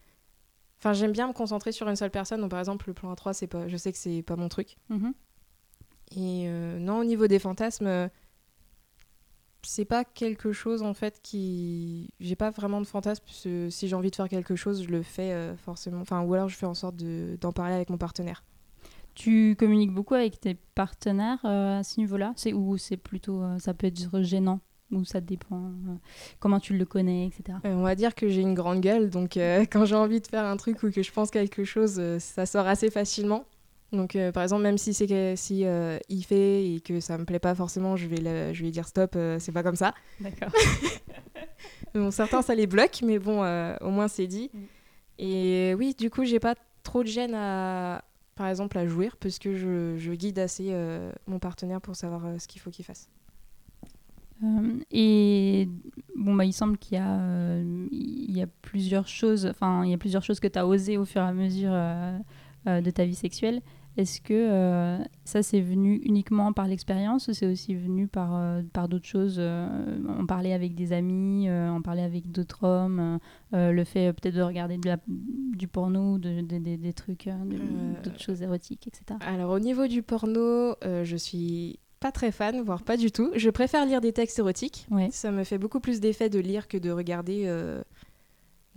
enfin 0.78 0.92
j'aime 0.92 1.12
bien 1.12 1.28
me 1.28 1.32
concentrer 1.32 1.72
sur 1.72 1.88
une 1.88 1.96
seule 1.96 2.10
personne. 2.10 2.40
Donc 2.40 2.50
par 2.50 2.58
exemple 2.58 2.88
le 2.88 2.94
plan 2.94 3.12
A3, 3.14 3.32
c'est 3.32 3.46
pas, 3.46 3.68
je 3.68 3.76
sais 3.76 3.92
que 3.92 3.98
c'est 3.98 4.22
pas 4.22 4.36
mon 4.36 4.48
truc. 4.48 4.76
Mhm. 4.90 5.14
Et 6.12 6.44
euh, 6.46 6.78
non, 6.78 6.98
au 6.98 7.04
niveau 7.04 7.26
des 7.26 7.38
fantasmes, 7.38 8.10
c'est 9.66 9.84
pas 9.84 10.04
quelque 10.04 10.52
chose 10.52 10.82
en 10.82 10.94
fait 10.94 11.20
qui. 11.22 12.10
J'ai 12.20 12.36
pas 12.36 12.50
vraiment 12.50 12.80
de 12.80 12.86
fantasme. 12.86 13.22
parce 13.26 13.42
que 13.42 13.68
si 13.70 13.88
j'ai 13.88 13.96
envie 13.96 14.10
de 14.10 14.16
faire 14.16 14.28
quelque 14.28 14.56
chose, 14.56 14.82
je 14.84 14.88
le 14.88 15.02
fais 15.02 15.32
euh, 15.32 15.56
forcément. 15.56 16.00
Enfin, 16.00 16.22
ou 16.22 16.34
alors 16.34 16.48
je 16.48 16.56
fais 16.56 16.66
en 16.66 16.74
sorte 16.74 16.96
de- 16.96 17.36
d'en 17.40 17.52
parler 17.52 17.74
avec 17.74 17.90
mon 17.90 17.98
partenaire. 17.98 18.44
Tu 19.14 19.56
communiques 19.58 19.92
beaucoup 19.92 20.14
avec 20.14 20.40
tes 20.40 20.54
partenaires 20.74 21.38
euh, 21.44 21.78
à 21.80 21.82
ce 21.82 21.98
niveau-là? 22.00 22.32
C'est 22.36 22.52
ou 22.52 22.76
c'est 22.76 22.96
plutôt 22.98 23.42
euh, 23.42 23.58
ça 23.58 23.72
peut 23.72 23.86
être 23.86 24.20
gênant 24.22 24.60
ou 24.92 25.04
ça 25.04 25.20
dépend 25.20 25.64
euh, 25.64 25.94
comment 26.38 26.60
tu 26.60 26.76
le 26.76 26.84
connais, 26.84 27.26
etc. 27.26 27.58
Euh, 27.64 27.74
on 27.74 27.82
va 27.82 27.94
dire 27.96 28.14
que 28.14 28.28
j'ai 28.28 28.42
une 28.42 28.54
grande 28.54 28.80
gueule, 28.80 29.10
donc 29.10 29.36
euh, 29.36 29.64
quand 29.70 29.84
j'ai 29.84 29.96
envie 29.96 30.20
de 30.20 30.26
faire 30.26 30.44
un 30.44 30.56
truc 30.56 30.82
ou 30.82 30.90
que 30.90 31.02
je 31.02 31.10
pense 31.12 31.30
quelque 31.30 31.64
chose, 31.64 31.96
euh, 31.98 32.18
ça 32.18 32.46
sort 32.46 32.66
assez 32.66 32.90
facilement. 32.90 33.44
Donc, 33.92 34.16
euh, 34.16 34.32
par 34.32 34.42
exemple, 34.42 34.62
même 34.62 34.78
si 34.78 34.92
c'est 34.92 35.06
que, 35.06 35.34
si 35.36 35.64
euh, 35.64 35.98
il 36.08 36.22
fait 36.24 36.74
et 36.74 36.80
que 36.80 36.98
ça 37.00 37.16
me 37.18 37.24
plaît 37.24 37.38
pas 37.38 37.54
forcément, 37.54 37.96
je 37.96 38.06
vais, 38.08 38.16
le- 38.16 38.52
je 38.52 38.58
vais 38.60 38.64
lui 38.66 38.70
dire 38.72 38.88
stop, 38.88 39.14
euh, 39.16 39.38
c'est 39.38 39.52
pas 39.52 39.62
comme 39.62 39.76
ça. 39.76 39.94
D'accord. 40.20 40.50
Bon, 41.94 42.10
certains, 42.10 42.42
ça 42.42 42.54
les 42.54 42.66
bloque, 42.66 43.00
mais 43.02 43.18
bon, 43.18 43.42
euh, 43.42 43.74
au 43.80 43.88
moins 43.90 44.08
c'est 44.08 44.26
dit. 44.26 44.50
Mm. 44.52 44.58
Et 45.18 45.74
oui, 45.78 45.94
du 45.98 46.10
coup, 46.10 46.24
j'ai 46.26 46.40
pas 46.40 46.54
trop 46.82 47.02
de 47.02 47.08
gêne 47.08 47.32
à, 47.34 48.04
par 48.34 48.48
exemple, 48.48 48.76
à 48.76 48.86
jouir, 48.86 49.16
parce 49.16 49.38
que 49.38 49.54
je, 49.56 49.96
je 49.96 50.12
guide 50.12 50.38
assez 50.38 50.68
euh, 50.72 51.10
mon 51.26 51.38
partenaire 51.38 51.80
pour 51.80 51.96
savoir 51.96 52.26
euh, 52.26 52.38
ce 52.38 52.46
qu'il 52.48 52.60
faut 52.60 52.70
qu'il 52.70 52.84
fasse. 52.84 53.08
Euh, 54.44 54.74
et 54.90 55.68
bon, 56.14 56.34
bah, 56.34 56.44
il 56.44 56.52
semble 56.52 56.76
qu'il 56.76 56.98
y, 56.98 57.00
a, 57.00 57.18
euh, 57.18 57.86
il 57.90 58.36
y 58.36 58.42
a 58.42 58.46
plusieurs 58.60 59.08
choses, 59.08 59.46
enfin, 59.46 59.82
il 59.84 59.90
y 59.90 59.94
a 59.94 59.98
plusieurs 59.98 60.22
choses 60.22 60.40
que 60.40 60.48
tu 60.48 60.58
as 60.58 60.66
osé 60.66 60.98
au 60.98 61.06
fur 61.06 61.22
et 61.22 61.24
à 61.24 61.32
mesure 61.32 61.70
de 62.66 62.90
ta 62.90 63.04
vie 63.04 63.14
sexuelle. 63.14 63.60
Est-ce 63.96 64.20
que 64.20 64.34
euh, 64.34 64.98
ça, 65.24 65.42
c'est 65.42 65.62
venu 65.62 65.94
uniquement 66.04 66.52
par 66.52 66.66
l'expérience 66.68 67.28
ou 67.28 67.32
c'est 67.32 67.46
aussi 67.46 67.74
venu 67.74 68.06
par, 68.08 68.34
euh, 68.36 68.60
par 68.74 68.88
d'autres 68.88 69.06
choses 69.06 69.36
euh, 69.38 69.66
En 70.18 70.26
parler 70.26 70.52
avec 70.52 70.74
des 70.74 70.92
amis, 70.92 71.48
euh, 71.48 71.70
en 71.70 71.80
parler 71.80 72.02
avec 72.02 72.30
d'autres 72.30 72.64
hommes, 72.64 73.00
euh, 73.00 73.18
euh, 73.56 73.72
le 73.72 73.84
fait 73.84 74.08
euh, 74.08 74.12
peut-être 74.12 74.34
de 74.34 74.42
regarder 74.42 74.76
de 74.76 74.86
la- 74.86 74.98
du 75.06 75.66
porno, 75.66 76.18
de, 76.18 76.42
de- 76.42 76.58
de- 76.58 76.76
des 76.76 76.92
trucs, 76.92 77.26
euh, 77.26 77.32
Euh, 77.50 78.02
d'autres 78.02 78.20
choses 78.20 78.42
érotiques, 78.42 78.86
etc. 78.86 79.18
Alors 79.26 79.50
au 79.50 79.60
niveau 79.60 79.86
du 79.86 80.02
porno, 80.02 80.74
euh, 80.84 81.02
je 81.04 81.16
suis 81.16 81.78
pas 81.98 82.12
très 82.12 82.32
fan, 82.32 82.60
voire 82.60 82.82
pas 82.82 82.98
du 82.98 83.10
tout. 83.10 83.30
Je 83.34 83.48
préfère 83.48 83.86
lire 83.86 84.02
des 84.02 84.12
textes 84.12 84.38
érotiques. 84.38 84.86
Ouais. 84.90 85.08
Ça 85.10 85.30
me 85.32 85.42
fait 85.42 85.56
beaucoup 85.56 85.80
plus 85.80 86.00
d'effet 86.00 86.28
de 86.28 86.38
lire 86.38 86.68
que 86.68 86.76
de 86.76 86.90
regarder 86.90 87.44
euh, 87.46 87.82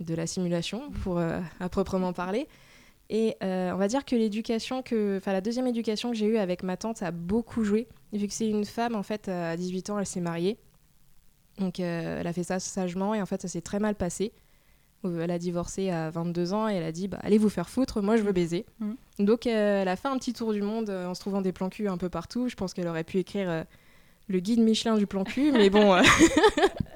de 0.00 0.14
la 0.14 0.26
simulation, 0.26 0.90
pour 1.02 1.18
euh, 1.18 1.40
à 1.60 1.68
proprement 1.68 2.14
parler. 2.14 2.48
Et 3.10 3.36
euh, 3.42 3.72
on 3.72 3.76
va 3.76 3.88
dire 3.88 4.04
que 4.04 4.14
l'éducation 4.14 4.82
que, 4.82 5.18
enfin 5.18 5.32
la 5.32 5.40
deuxième 5.40 5.66
éducation 5.66 6.10
que 6.10 6.16
j'ai 6.16 6.26
eue 6.26 6.38
avec 6.38 6.62
ma 6.62 6.76
tante 6.76 7.02
a 7.02 7.10
beaucoup 7.10 7.64
joué. 7.64 7.88
Vu 8.12 8.26
que 8.26 8.32
c'est 8.32 8.48
une 8.48 8.64
femme, 8.64 8.94
en 8.94 9.02
fait, 9.02 9.28
à 9.28 9.56
18 9.56 9.90
ans, 9.90 9.98
elle 9.98 10.06
s'est 10.06 10.20
mariée. 10.20 10.56
Donc 11.58 11.78
euh, 11.78 12.18
elle 12.20 12.26
a 12.26 12.32
fait 12.32 12.42
ça 12.42 12.58
sagement 12.58 13.14
et 13.14 13.22
en 13.22 13.26
fait 13.26 13.42
ça 13.42 13.48
s'est 13.48 13.60
très 13.60 13.78
mal 13.78 13.94
passé. 13.94 14.32
Euh, 15.04 15.20
Elle 15.22 15.30
a 15.30 15.38
divorcé 15.38 15.90
à 15.90 16.10
22 16.10 16.52
ans 16.52 16.68
et 16.68 16.74
elle 16.74 16.84
a 16.84 16.92
dit 16.92 17.08
bah, 17.08 17.18
allez 17.22 17.38
vous 17.38 17.48
faire 17.48 17.68
foutre, 17.68 18.02
moi 18.02 18.16
je 18.16 18.22
veux 18.22 18.32
baiser. 18.32 18.66
Mhm. 18.80 18.96
Donc 19.20 19.46
euh, 19.46 19.82
elle 19.82 19.88
a 19.88 19.96
fait 19.96 20.08
un 20.08 20.16
petit 20.16 20.32
tour 20.32 20.52
du 20.52 20.62
monde 20.62 20.90
en 20.90 21.14
se 21.14 21.20
trouvant 21.20 21.42
des 21.42 21.52
plans 21.52 21.68
cul 21.68 21.88
un 21.88 21.98
peu 21.98 22.08
partout. 22.08 22.48
Je 22.48 22.56
pense 22.56 22.74
qu'elle 22.74 22.88
aurait 22.88 23.04
pu 23.04 23.18
écrire 23.18 23.64
le 24.28 24.40
guide 24.40 24.60
Michelin 24.60 24.96
du 24.96 25.06
plan 25.06 25.24
cul, 25.24 25.52
mais 25.52 25.70
bon. 25.70 26.00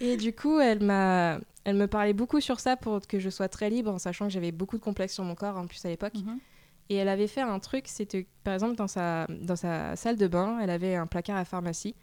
et 0.00 0.16
du 0.16 0.34
coup, 0.34 0.58
elle 0.58 0.82
m'a, 0.82 1.38
elle 1.64 1.76
me 1.76 1.86
parlait 1.86 2.12
beaucoup 2.12 2.40
sur 2.40 2.60
ça 2.60 2.76
pour 2.76 3.00
que 3.06 3.18
je 3.18 3.30
sois 3.30 3.48
très 3.48 3.70
libre, 3.70 3.92
en 3.92 3.98
sachant 3.98 4.26
que 4.26 4.32
j'avais 4.32 4.52
beaucoup 4.52 4.76
de 4.76 4.82
complexes 4.82 5.14
sur 5.14 5.24
mon 5.24 5.34
corps 5.34 5.56
en 5.56 5.66
plus 5.66 5.84
à 5.84 5.88
l'époque. 5.88 6.14
Mhm. 6.14 6.38
Et 6.88 6.96
elle 6.96 7.08
avait 7.08 7.26
fait 7.26 7.40
un 7.40 7.58
truc, 7.58 7.84
c'était 7.88 8.26
par 8.44 8.54
exemple 8.54 8.76
dans 8.76 8.86
sa, 8.86 9.26
dans 9.28 9.56
sa 9.56 9.96
salle 9.96 10.16
de 10.16 10.28
bain, 10.28 10.58
elle 10.60 10.70
avait 10.70 10.94
un 10.94 11.06
placard 11.06 11.36
à 11.36 11.44
pharmacie. 11.44 11.96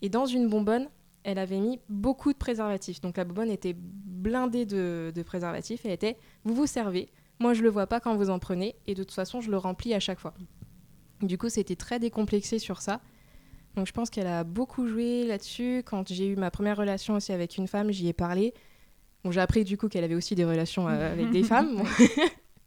Et 0.00 0.08
dans 0.08 0.24
une 0.24 0.48
bonbonne, 0.48 0.88
elle 1.22 1.38
avait 1.38 1.60
mis 1.60 1.78
beaucoup 1.88 2.32
de 2.32 2.38
préservatifs. 2.38 3.00
Donc 3.00 3.18
la 3.18 3.24
bonbonne 3.24 3.50
était 3.50 3.74
blindée 3.76 4.64
de, 4.64 5.12
de 5.14 5.22
préservatifs 5.22 5.84
et 5.84 5.88
elle 5.88 5.94
était 5.94 6.16
vous 6.44 6.54
vous 6.54 6.66
servez, 6.66 7.10
moi 7.40 7.52
je 7.52 7.62
le 7.62 7.68
vois 7.68 7.86
pas 7.86 8.00
quand 8.00 8.16
vous 8.16 8.30
en 8.30 8.38
prenez 8.38 8.74
et 8.86 8.94
de 8.94 9.02
toute 9.02 9.12
façon 9.12 9.40
je 9.40 9.50
le 9.50 9.58
remplis 9.58 9.92
à 9.92 10.00
chaque 10.00 10.18
fois. 10.18 10.32
Du 11.20 11.38
coup, 11.38 11.48
c'était 11.48 11.76
très 11.76 11.98
décomplexé 11.98 12.58
sur 12.58 12.80
ça. 12.80 13.00
Donc 13.76 13.86
je 13.86 13.92
pense 13.92 14.10
qu'elle 14.10 14.26
a 14.26 14.44
beaucoup 14.44 14.86
joué 14.86 15.24
là-dessus. 15.24 15.82
Quand 15.84 16.08
j'ai 16.12 16.26
eu 16.26 16.36
ma 16.36 16.50
première 16.50 16.76
relation 16.76 17.14
aussi 17.14 17.32
avec 17.32 17.56
une 17.56 17.68
femme, 17.68 17.90
j'y 17.90 18.08
ai 18.08 18.12
parlé. 18.12 18.52
Bon, 19.24 19.30
j'ai 19.30 19.40
appris 19.40 19.64
du 19.64 19.76
coup 19.76 19.88
qu'elle 19.88 20.04
avait 20.04 20.14
aussi 20.14 20.34
des 20.34 20.44
relations 20.44 20.88
euh, 20.88 21.12
avec 21.12 21.30
des 21.30 21.42
femmes. 21.42 21.82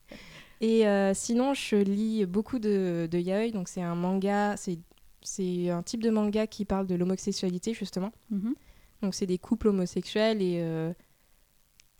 Et 0.62 0.88
euh, 0.88 1.14
sinon, 1.14 1.54
je 1.54 1.76
lis 1.76 2.26
beaucoup 2.26 2.60
de, 2.60 3.08
de 3.12 3.20
yaoi. 3.20 3.52
Donc 3.52 3.68
c'est 3.68 3.82
un 3.82 3.96
manga, 3.96 4.56
c'est 4.58 5.70
un 5.70 5.84
type 5.84 6.02
de 6.02 6.10
manga 6.10 6.48
qui 6.48 6.66
parle 6.66 6.88
de 6.88 6.96
l'homosexualité 6.96 7.74
justement. 7.74 8.12
Mhm. 8.30 8.56
Donc 9.02 9.14
c'est 9.14 9.26
des 9.26 9.38
couples 9.38 9.68
homosexuels 9.68 10.42
et 10.42 10.60
euh, 10.62 10.94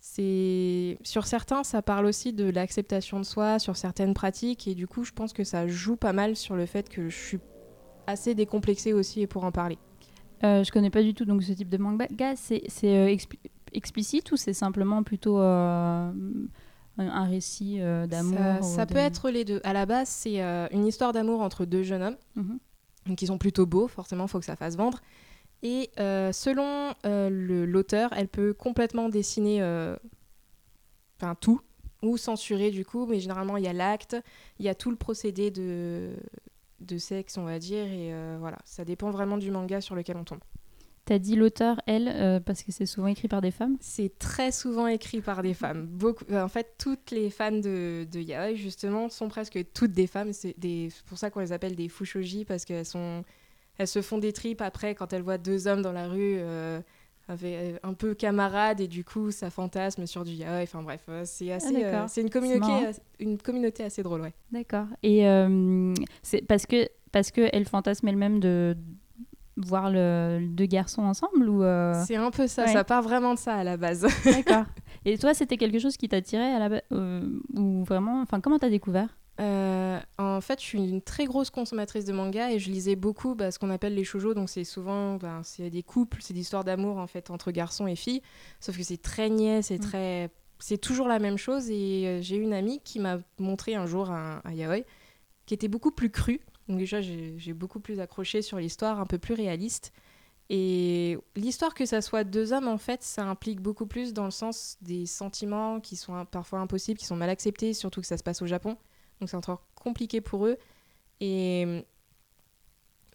c'est 0.00 0.98
sur 1.02 1.26
certains 1.26 1.62
ça 1.62 1.82
parle 1.82 2.06
aussi 2.06 2.32
de 2.32 2.48
l'acceptation 2.48 3.20
de 3.20 3.24
soi, 3.24 3.58
sur 3.58 3.76
certaines 3.76 4.14
pratiques 4.14 4.66
et 4.66 4.74
du 4.74 4.86
coup 4.86 5.04
je 5.04 5.12
pense 5.12 5.32
que 5.32 5.44
ça 5.44 5.66
joue 5.66 5.96
pas 5.96 6.12
mal 6.12 6.36
sur 6.36 6.56
le 6.56 6.64
fait 6.66 6.88
que 6.88 7.08
je 7.08 7.16
suis 7.16 7.38
assez 8.06 8.34
décomplexée 8.34 8.92
aussi 8.92 9.26
pour 9.26 9.44
en 9.44 9.52
parler. 9.52 9.78
Euh, 10.44 10.62
je 10.64 10.70
connais 10.70 10.90
pas 10.90 11.02
du 11.02 11.14
tout 11.14 11.24
donc 11.24 11.42
ce 11.42 11.52
type 11.52 11.68
de 11.68 11.78
manga. 11.78 12.06
C'est 12.36 12.62
c'est, 12.68 12.94
euh, 12.96 13.06
expli- 13.08 13.38
explicite 13.72 14.30
ou 14.32 14.36
c'est 14.36 14.52
simplement 14.52 15.02
plutôt 15.02 15.38
euh, 15.40 16.10
un, 16.98 17.24
récit 17.24 17.80
euh, 17.80 18.06
d'amour 18.06 18.38
Ça, 18.38 18.58
ou 18.60 18.62
ça 18.62 18.86
de- 18.86 18.92
peut 18.92 18.98
être 18.98 19.30
les 19.30 19.44
deux. 19.44 19.60
À 19.64 19.72
la 19.72 19.86
base 19.86 20.08
c'est 20.08 20.42
euh, 20.42 20.66
une 20.72 20.86
histoire 20.86 21.12
d'amour 21.12 21.40
entre 21.40 21.64
deux 21.64 21.82
jeunes 21.82 22.02
hommes 22.02 22.16
Mhm. 22.36 22.58
donc 23.06 23.22
ils 23.22 23.26
sont 23.26 23.38
plutôt 23.38 23.66
beaux, 23.66 23.88
forcément 23.88 24.26
faut 24.26 24.38
que 24.38 24.44
ça 24.44 24.56
fasse 24.56 24.76
vendre. 24.76 25.00
Et 25.62 25.90
euh, 25.98 26.32
selon 26.32 26.92
euh, 27.06 27.30
l'auteur, 27.66 28.10
elle 28.14 28.28
peut 28.28 28.52
complètement 28.52 29.08
dessiner 29.08 29.62
euh, 29.62 29.96
enfin, 31.18 31.34
tout, 31.34 31.60
ou 32.02 32.18
censurer 32.18 32.70
du 32.70 32.84
coup, 32.84 33.06
mais 33.06 33.20
généralement 33.20 33.56
il 33.56 33.64
y 33.64 33.68
a 33.68 33.72
l'acte, 33.72 34.16
il 34.58 34.66
y 34.66 34.68
a 34.68 34.74
tout 34.74 34.90
le 34.90 34.96
procédé 34.96 35.50
de, 35.50 36.10
de 36.80 36.98
sexe, 36.98 37.38
on 37.38 37.44
va 37.44 37.58
dire, 37.58 37.84
et 37.86 38.12
euh, 38.12 38.36
voilà, 38.38 38.58
ça 38.64 38.84
dépend 38.84 39.10
vraiment 39.10 39.38
du 39.38 39.50
manga 39.50 39.80
sur 39.80 39.94
lequel 39.94 40.16
on 40.16 40.24
tombe. 40.24 40.40
T'as 41.04 41.18
dit 41.20 41.36
l'auteur, 41.36 41.80
elle, 41.86 42.08
euh, 42.08 42.40
parce 42.40 42.64
que 42.64 42.72
c'est 42.72 42.84
souvent 42.84 43.06
écrit 43.06 43.28
par 43.28 43.40
des 43.40 43.52
femmes? 43.52 43.76
C'est 43.80 44.18
très 44.18 44.50
souvent 44.50 44.88
écrit 44.88 45.20
par 45.20 45.40
des 45.42 45.54
femmes. 45.54 45.86
Beaucoup, 45.86 46.24
euh, 46.32 46.42
en 46.42 46.48
fait, 46.48 46.74
toutes 46.78 47.12
les 47.12 47.30
fans 47.30 47.52
de, 47.52 48.06
de 48.10 48.18
yaoi, 48.20 48.54
justement, 48.54 49.08
sont 49.08 49.28
presque 49.28 49.58
toutes 49.72 49.92
des 49.92 50.08
femmes. 50.08 50.32
C'est 50.32 50.58
des- 50.58 50.88
pour 51.06 51.16
ça 51.16 51.30
qu'on 51.30 51.38
les 51.38 51.52
appelle 51.52 51.76
des 51.76 51.88
fushoji, 51.88 52.44
parce 52.44 52.64
qu'elles 52.64 52.84
sont, 52.84 53.22
elles 53.78 53.86
se 53.86 54.02
font 54.02 54.18
des 54.18 54.32
tripes 54.32 54.60
après 54.62 54.96
quand 54.96 55.12
elles 55.12 55.22
voient 55.22 55.38
deux 55.38 55.68
hommes 55.68 55.80
dans 55.82 55.92
la 55.92 56.08
rue, 56.08 56.38
euh, 56.38 56.80
avec, 57.28 57.54
euh, 57.54 57.76
un 57.82 57.92
peu 57.94 58.14
camarades, 58.14 58.80
et 58.80 58.88
du 58.88 59.04
coup, 59.04 59.30
ça 59.30 59.50
fantasme 59.50 60.06
sur 60.06 60.24
du 60.24 60.32
yaoi. 60.32 60.62
Enfin 60.62 60.82
bref, 60.82 61.02
euh, 61.08 61.22
c'est 61.24 61.50
assez, 61.52 61.84
euh, 61.84 62.06
c'est 62.08 62.20
une 62.22 62.30
communauté, 62.30 62.72
une 63.18 63.38
communauté 63.38 63.82
assez 63.84 64.02
drôle, 64.02 64.20
ouais. 64.20 64.32
D'accord. 64.52 64.86
Et 65.02 65.26
euh, 65.26 65.92
c'est 66.22 66.42
parce 66.46 66.66
que 66.66 66.88
parce 67.12 67.30
que 67.30 67.48
elle 67.52 67.64
fantasme 67.66 68.06
elle-même 68.08 68.40
de 68.40 68.76
voir 69.56 69.90
le, 69.90 70.40
deux 70.50 70.66
garçons 70.66 71.02
ensemble 71.02 71.48
ou 71.48 71.62
euh, 71.62 71.94
C'est 72.06 72.16
un 72.16 72.30
peu 72.30 72.46
ça. 72.46 72.64
ouais. 72.66 72.72
Ça 72.74 72.84
part 72.84 73.02
vraiment 73.02 73.32
de 73.34 73.38
ça 73.38 73.54
à 73.54 73.64
la 73.64 73.76
base. 73.78 74.06
D'accord. 74.24 74.64
Et 75.06 75.16
toi, 75.16 75.32
c'était 75.34 75.56
quelque 75.56 75.78
chose 75.78 75.96
qui 75.96 76.08
t'attirait 76.08 76.52
à 76.52 76.58
la 76.58 76.68
ba- 76.68 76.82
ou 77.54 77.82
vraiment 77.84 78.20
Enfin, 78.20 78.40
comment 78.40 78.58
t'as 78.58 78.68
découvert? 78.68 79.16
Euh, 79.38 80.00
en 80.18 80.40
fait, 80.40 80.60
je 80.60 80.64
suis 80.64 80.78
une 80.88 81.02
très 81.02 81.26
grosse 81.26 81.50
consommatrice 81.50 82.04
de 82.06 82.12
manga 82.12 82.50
et 82.52 82.58
je 82.58 82.70
lisais 82.70 82.96
beaucoup 82.96 83.34
bah, 83.34 83.50
ce 83.50 83.58
qu'on 83.58 83.70
appelle 83.70 83.94
les 83.94 84.04
shoujo. 84.04 84.32
Donc, 84.34 84.48
c'est 84.48 84.64
souvent 84.64 85.16
ben, 85.16 85.42
c'est 85.44 85.68
des 85.70 85.82
couples, 85.82 86.18
c'est 86.22 86.32
des 86.34 86.40
histoires 86.40 86.64
d'amour 86.64 86.96
en 86.98 87.06
fait 87.06 87.30
entre 87.30 87.50
garçons 87.50 87.86
et 87.86 87.96
filles. 87.96 88.22
Sauf 88.60 88.76
que 88.76 88.82
c'est 88.82 89.00
très 89.02 89.28
niais, 89.30 89.60
c'est 89.62 89.78
Mm. 89.78 89.80
très, 89.80 90.30
c'est 90.58 90.78
toujours 90.78 91.08
la 91.08 91.18
même 91.18 91.36
chose. 91.36 91.68
Et 91.70 92.04
euh, 92.06 92.22
j'ai 92.22 92.36
une 92.36 92.52
amie 92.54 92.80
qui 92.82 92.98
m'a 92.98 93.18
montré 93.38 93.74
un 93.74 93.86
jour 93.86 94.10
un, 94.10 94.40
un 94.44 94.52
yaoi 94.52 94.84
qui 95.46 95.54
était 95.54 95.68
beaucoup 95.68 95.90
plus 95.92 96.10
cru. 96.10 96.40
Donc 96.68 96.78
déjà, 96.78 97.00
j'ai 97.00 97.52
beaucoup 97.52 97.78
plus 97.78 98.00
accroché 98.00 98.42
sur 98.42 98.58
l'histoire, 98.58 98.98
un 99.00 99.06
peu 99.06 99.18
plus 99.18 99.34
réaliste. 99.34 99.92
Et 100.48 101.18
l'histoire 101.36 101.74
que 101.74 101.86
ça 101.86 102.00
soit 102.00 102.24
deux 102.24 102.52
hommes, 102.52 102.68
en 102.68 102.78
fait, 102.78 103.02
ça 103.02 103.24
implique 103.24 103.60
beaucoup 103.60 103.86
plus 103.86 104.12
dans 104.12 104.24
le 104.24 104.30
sens 104.32 104.76
des 104.80 105.06
sentiments 105.06 105.80
qui 105.80 105.96
sont 105.96 106.24
parfois 106.26 106.60
impossibles, 106.60 106.98
qui 106.98 107.06
sont 107.06 107.16
mal 107.16 107.30
acceptés, 107.30 107.72
surtout 107.74 108.00
que 108.00 108.06
ça 108.06 108.16
se 108.16 108.22
passe 108.24 108.42
au 108.42 108.46
Japon. 108.46 108.76
Donc 109.20 109.28
c'est 109.30 109.36
encore 109.36 109.66
compliqué 109.74 110.20
pour 110.20 110.46
eux. 110.46 110.56
Et 111.20 111.64
euh, 111.66 111.82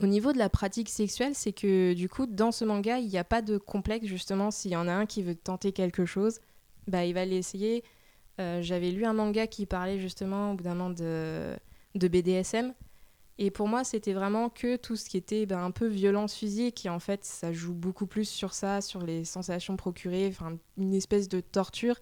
au 0.01 0.08
niveau 0.08 0.34
de 0.34 0.38
la 0.38 0.50
pratique 0.50 0.89
sexuelle, 0.89 1.36
c'est 1.36 1.53
que 1.53 1.93
du 1.93 2.10
coup, 2.10 2.25
dans 2.25 2.51
ce 2.51 2.65
manga, 2.65 2.98
il 2.98 3.08
n'y 3.08 3.17
a 3.17 3.24
pas 3.24 3.41
de 3.41 3.58
complexe, 3.58 4.08
justement. 4.08 4.50
S'il 4.51 4.72
y 4.72 4.75
en 4.75 4.88
a 4.88 4.93
un 4.93 5.05
qui 5.05 5.22
veut 5.22 5.36
tenter 5.36 5.72
quelque 5.72 6.05
chose, 6.05 6.39
bah, 6.88 7.05
il 7.05 7.13
va 7.13 7.25
l'essayer. 7.25 7.84
Euh, 8.39 8.62
J'avais 8.62 8.91
lu 8.91 9.05
un 9.05 9.13
manga 9.13 9.46
qui 9.48 9.65
parlait 9.65 10.00
justement, 10.00 10.51
au 10.51 10.55
bout 10.55 10.63
d'un 10.63 10.74
moment, 10.74 10.89
de, 10.89 11.55
BDSM. 11.93 12.74
Et 13.38 13.51
pour 13.51 13.67
moi, 13.67 13.84
c'était 13.84 14.13
vraiment 14.13 14.50
que 14.50 14.75
tout 14.75 14.96
ce 14.96 15.10
qui 15.10 15.17
était 15.17 15.46
ben, 15.46 15.63
un 15.63 15.72
peu 15.72 15.88
violence 15.88 16.34
physique. 16.34 16.86
Et 16.86 16.89
en 16.89 17.00
fait, 17.00 17.24
ça 17.24 17.53
joue 17.53 17.74
beaucoup 17.74 18.08
plus 18.08 18.27
sur 18.29 18.53
ça, 18.53 18.81
sur 18.81 19.01
les 19.01 19.24
sensations 19.24 19.77
procurées, 19.77 20.34
une 20.77 20.93
espèce 20.93 21.29
de 21.29 21.41
torture. 21.41 21.96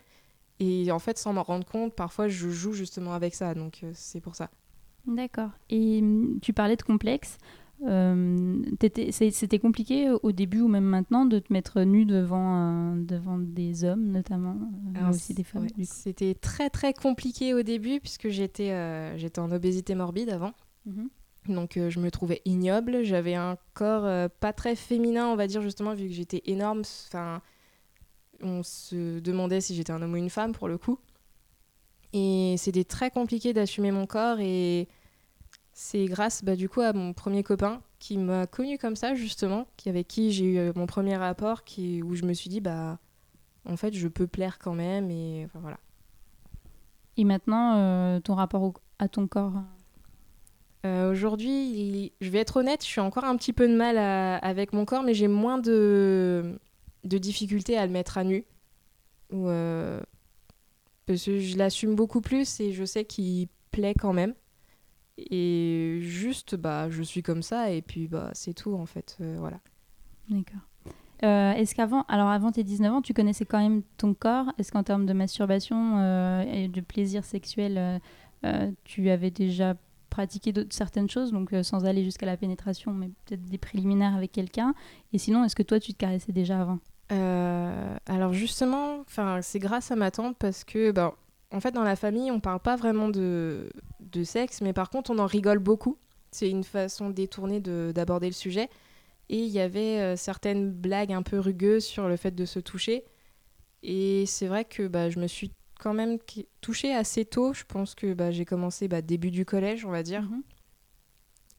Et 0.59 0.91
en 0.91 0.99
fait, 0.99 1.17
sans 1.17 1.33
m'en 1.33 1.43
rendre 1.43 1.65
compte, 1.65 1.93
parfois, 1.93 2.27
je 2.27 2.49
joue 2.49 2.73
justement 2.73 3.13
avec 3.13 3.33
ça. 3.35 3.53
Donc, 3.53 3.79
euh, 3.83 3.91
c'est 3.93 4.19
pour 4.21 4.35
ça. 4.35 4.49
D'accord. 5.07 5.51
Et 5.69 5.99
hum, 6.01 6.39
tu 6.41 6.53
parlais 6.53 6.75
de 6.75 6.81
complexe. 6.81 7.37
Euh, 7.87 8.61
C'était 9.31 9.59
compliqué 9.59 10.09
au 10.21 10.31
début 10.33 10.59
ou 10.59 10.67
même 10.67 10.83
maintenant 10.83 11.25
de 11.25 11.39
te 11.39 11.51
mettre 11.53 11.81
nu 11.83 12.05
devant, 12.05 12.93
euh, 12.93 13.01
devant 13.01 13.37
des 13.37 13.85
hommes, 13.85 14.11
notamment, 14.11 14.57
euh, 14.59 14.99
mais 15.01 15.09
aussi 15.09 15.33
des 15.33 15.45
femmes. 15.45 15.63
ouais. 15.63 15.85
C'était 15.85 16.33
très 16.35 16.69
très 16.69 16.93
compliqué 16.93 17.53
au 17.53 17.61
début 17.61 18.01
puisque 18.01 18.27
j'étais 18.27 18.71
euh, 18.71 19.17
j'étais 19.17 19.39
en 19.39 19.49
obésité 19.53 19.95
morbide 19.95 20.29
avant. 20.29 20.51
Mhm. 20.85 21.09
Donc 21.47 21.77
euh, 21.77 21.89
je 21.89 21.99
me 22.01 22.11
trouvais 22.11 22.41
ignoble. 22.43 23.03
J'avais 23.03 23.35
un 23.35 23.57
corps 23.73 24.03
euh, 24.03 24.27
pas 24.41 24.51
très 24.51 24.75
féminin, 24.75 25.27
on 25.27 25.37
va 25.37 25.47
dire 25.47 25.61
justement, 25.61 25.93
vu 25.93 26.07
que 26.07 26.13
j'étais 26.13 26.41
énorme. 26.47 26.81
Enfin, 27.07 27.41
on 28.41 28.63
se 28.63 29.19
demandait 29.19 29.61
si 29.61 29.75
j'étais 29.75 29.91
un 29.91 30.01
homme 30.01 30.13
ou 30.13 30.17
une 30.17 30.29
femme 30.29 30.53
pour 30.53 30.67
le 30.67 30.77
coup. 30.77 30.99
Et 32.13 32.55
c'était 32.57 32.83
très 32.83 33.11
compliqué 33.11 33.53
d'assumer 33.53 33.91
mon 33.91 34.05
corps 34.07 34.39
et 34.39 34.87
c'est 35.73 36.05
grâce 36.05 36.43
bah, 36.43 36.55
du 36.55 36.67
coup 36.67 36.81
à 36.81 36.91
mon 36.93 37.13
premier 37.13 37.43
copain 37.43 37.81
qui 37.99 38.17
m'a 38.17 38.47
connu 38.47 38.77
comme 38.77 38.95
ça 38.95 39.13
justement, 39.13 39.67
qui 39.77 39.89
avec 39.89 40.07
qui 40.07 40.31
j'ai 40.31 40.45
eu 40.45 40.57
euh, 40.57 40.71
mon 40.75 40.87
premier 40.87 41.15
rapport, 41.17 41.63
qui 41.63 42.01
où 42.01 42.15
je 42.15 42.25
me 42.25 42.33
suis 42.33 42.49
dit 42.49 42.61
bah 42.61 42.97
en 43.65 43.77
fait 43.77 43.93
je 43.93 44.07
peux 44.07 44.25
plaire 44.27 44.57
quand 44.57 44.73
même 44.73 45.11
et 45.11 45.43
enfin, 45.45 45.59
voilà. 45.59 45.77
Et 47.17 47.25
maintenant, 47.25 47.75
euh, 47.77 48.19
ton 48.21 48.33
rapport 48.35 48.63
au- 48.63 48.73
à 48.97 49.07
ton 49.09 49.27
corps? 49.27 49.53
Euh, 50.85 51.11
Aujourd'hui, 51.11 51.49
il- 51.51 52.11
je 52.21 52.29
vais 52.29 52.37
être 52.39 52.57
honnête, 52.57 52.81
je 52.83 52.87
suis 52.87 53.01
encore 53.01 53.25
un 53.25 53.35
petit 53.35 53.51
peu 53.51 53.67
de 53.67 53.75
mal 53.75 53.97
à- 53.97 54.37
avec 54.37 54.71
mon 54.71 54.85
corps, 54.85 55.03
mais 55.03 55.13
j'ai 55.13 55.27
moins 55.27 55.57
de, 55.57 56.57
de 57.03 57.17
difficultés 57.17 57.77
à 57.77 57.85
le 57.85 57.91
mettre 57.91 58.17
à 58.17 58.23
nu. 58.23 58.45
Ou, 59.31 59.47
euh, 59.49 60.01
parce 61.05 61.25
que 61.25 61.39
je 61.39 61.57
l'assume 61.57 61.95
beaucoup 61.95 62.21
plus 62.21 62.59
et 62.59 62.71
je 62.71 62.83
sais 62.85 63.05
qu'il 63.05 63.47
plaît 63.71 63.95
quand 63.97 64.13
même. 64.13 64.33
Et 65.17 65.99
juste, 66.01 66.55
bah, 66.55 66.89
je 66.89 67.03
suis 67.03 67.23
comme 67.23 67.43
ça 67.43 67.71
et 67.71 67.81
puis 67.81 68.07
bah, 68.07 68.31
c'est 68.33 68.53
tout 68.53 68.73
en 68.75 68.85
fait. 68.85 69.17
euh, 69.21 69.37
voilà. 69.39 69.59
D'accord. 70.29 70.61
Euh, 71.23 71.53
Est-ce 71.53 71.75
qu'avant, 71.75 72.03
alors 72.09 72.29
avant 72.29 72.51
tes 72.51 72.63
19 72.63 72.93
ans, 72.93 73.01
tu 73.01 73.13
connaissais 73.13 73.45
quand 73.45 73.59
même 73.59 73.83
ton 73.97 74.13
corps? 74.13 74.47
Est-ce 74.57 74.71
qu'en 74.71 74.83
termes 74.83 75.05
de 75.05 75.13
masturbation 75.13 75.99
euh, 75.99 76.43
et 76.43 76.67
de 76.67 76.81
plaisir 76.81 77.25
sexuel, 77.25 78.01
tu 78.85 79.09
avais 79.09 79.31
déjà 79.31 79.75
pratiqué 80.09 80.51
d'autres- 80.53 80.73
certaines 80.75 81.09
choses, 81.09 81.31
donc 81.31 81.53
sans 81.63 81.85
aller 81.85 82.03
jusqu'à 82.03 82.25
la 82.25 82.37
pénétration, 82.37 82.93
mais 82.93 83.09
peut-être 83.25 83.43
des 83.43 83.57
préliminaires 83.57 84.15
avec 84.15 84.31
quelqu'un 84.31 84.73
Et 85.13 85.17
sinon, 85.17 85.43
est-ce 85.43 85.55
que 85.55 85.63
toi, 85.63 85.79
tu 85.79 85.93
te 85.93 85.97
caressais 85.97 86.31
déjà 86.31 86.61
avant? 86.61 86.79
Euh, 87.11 87.95
alors 88.05 88.33
justement, 88.33 89.03
c'est 89.41 89.59
grâce 89.59 89.91
à 89.91 89.95
ma 89.95 90.11
tante 90.11 90.37
parce 90.37 90.63
que, 90.63 90.91
ben, 90.91 91.13
en 91.51 91.59
fait, 91.59 91.71
dans 91.71 91.83
la 91.83 91.95
famille, 91.95 92.29
on 92.31 92.39
parle 92.39 92.59
pas 92.59 92.75
vraiment 92.75 93.09
de, 93.09 93.69
de 93.99 94.23
sexe, 94.23 94.61
mais 94.61 94.73
par 94.73 94.89
contre, 94.89 95.11
on 95.11 95.17
en 95.19 95.25
rigole 95.25 95.59
beaucoup. 95.59 95.97
C'est 96.31 96.49
une 96.49 96.63
façon 96.63 97.09
détournée 97.09 97.59
de- 97.59 97.91
d'aborder 97.95 98.27
le 98.27 98.33
sujet. 98.33 98.69
Et 99.29 99.39
il 99.39 99.49
y 99.49 99.59
avait 99.61 99.99
euh, 100.01 100.15
certaines 100.17 100.71
blagues 100.71 101.13
un 101.13 101.23
peu 101.23 101.39
rugueuses 101.39 101.85
sur 101.85 102.09
le 102.09 102.17
fait 102.17 102.31
de 102.31 102.45
se 102.45 102.59
toucher. 102.59 103.05
Et 103.83 104.25
c'est 104.27 104.47
vrai 104.47 104.65
que 104.65 104.87
bah, 104.87 105.09
je 105.09 105.19
me 105.19 105.27
suis 105.27 105.53
quand 105.79 105.93
même 105.93 106.19
touchée 106.61 106.93
assez 106.95 107.25
tôt. 107.25 107.53
Je 107.53 107.63
pense 107.67 107.95
que 107.95 108.13
bah, 108.13 108.31
j'ai 108.31 108.45
commencé 108.45 108.87
bah, 108.89 109.01
début 109.01 109.31
du 109.31 109.45
collège, 109.45 109.85
on 109.85 109.91
va 109.91 110.03
dire. 110.03 110.23
Mhm. 110.23 110.43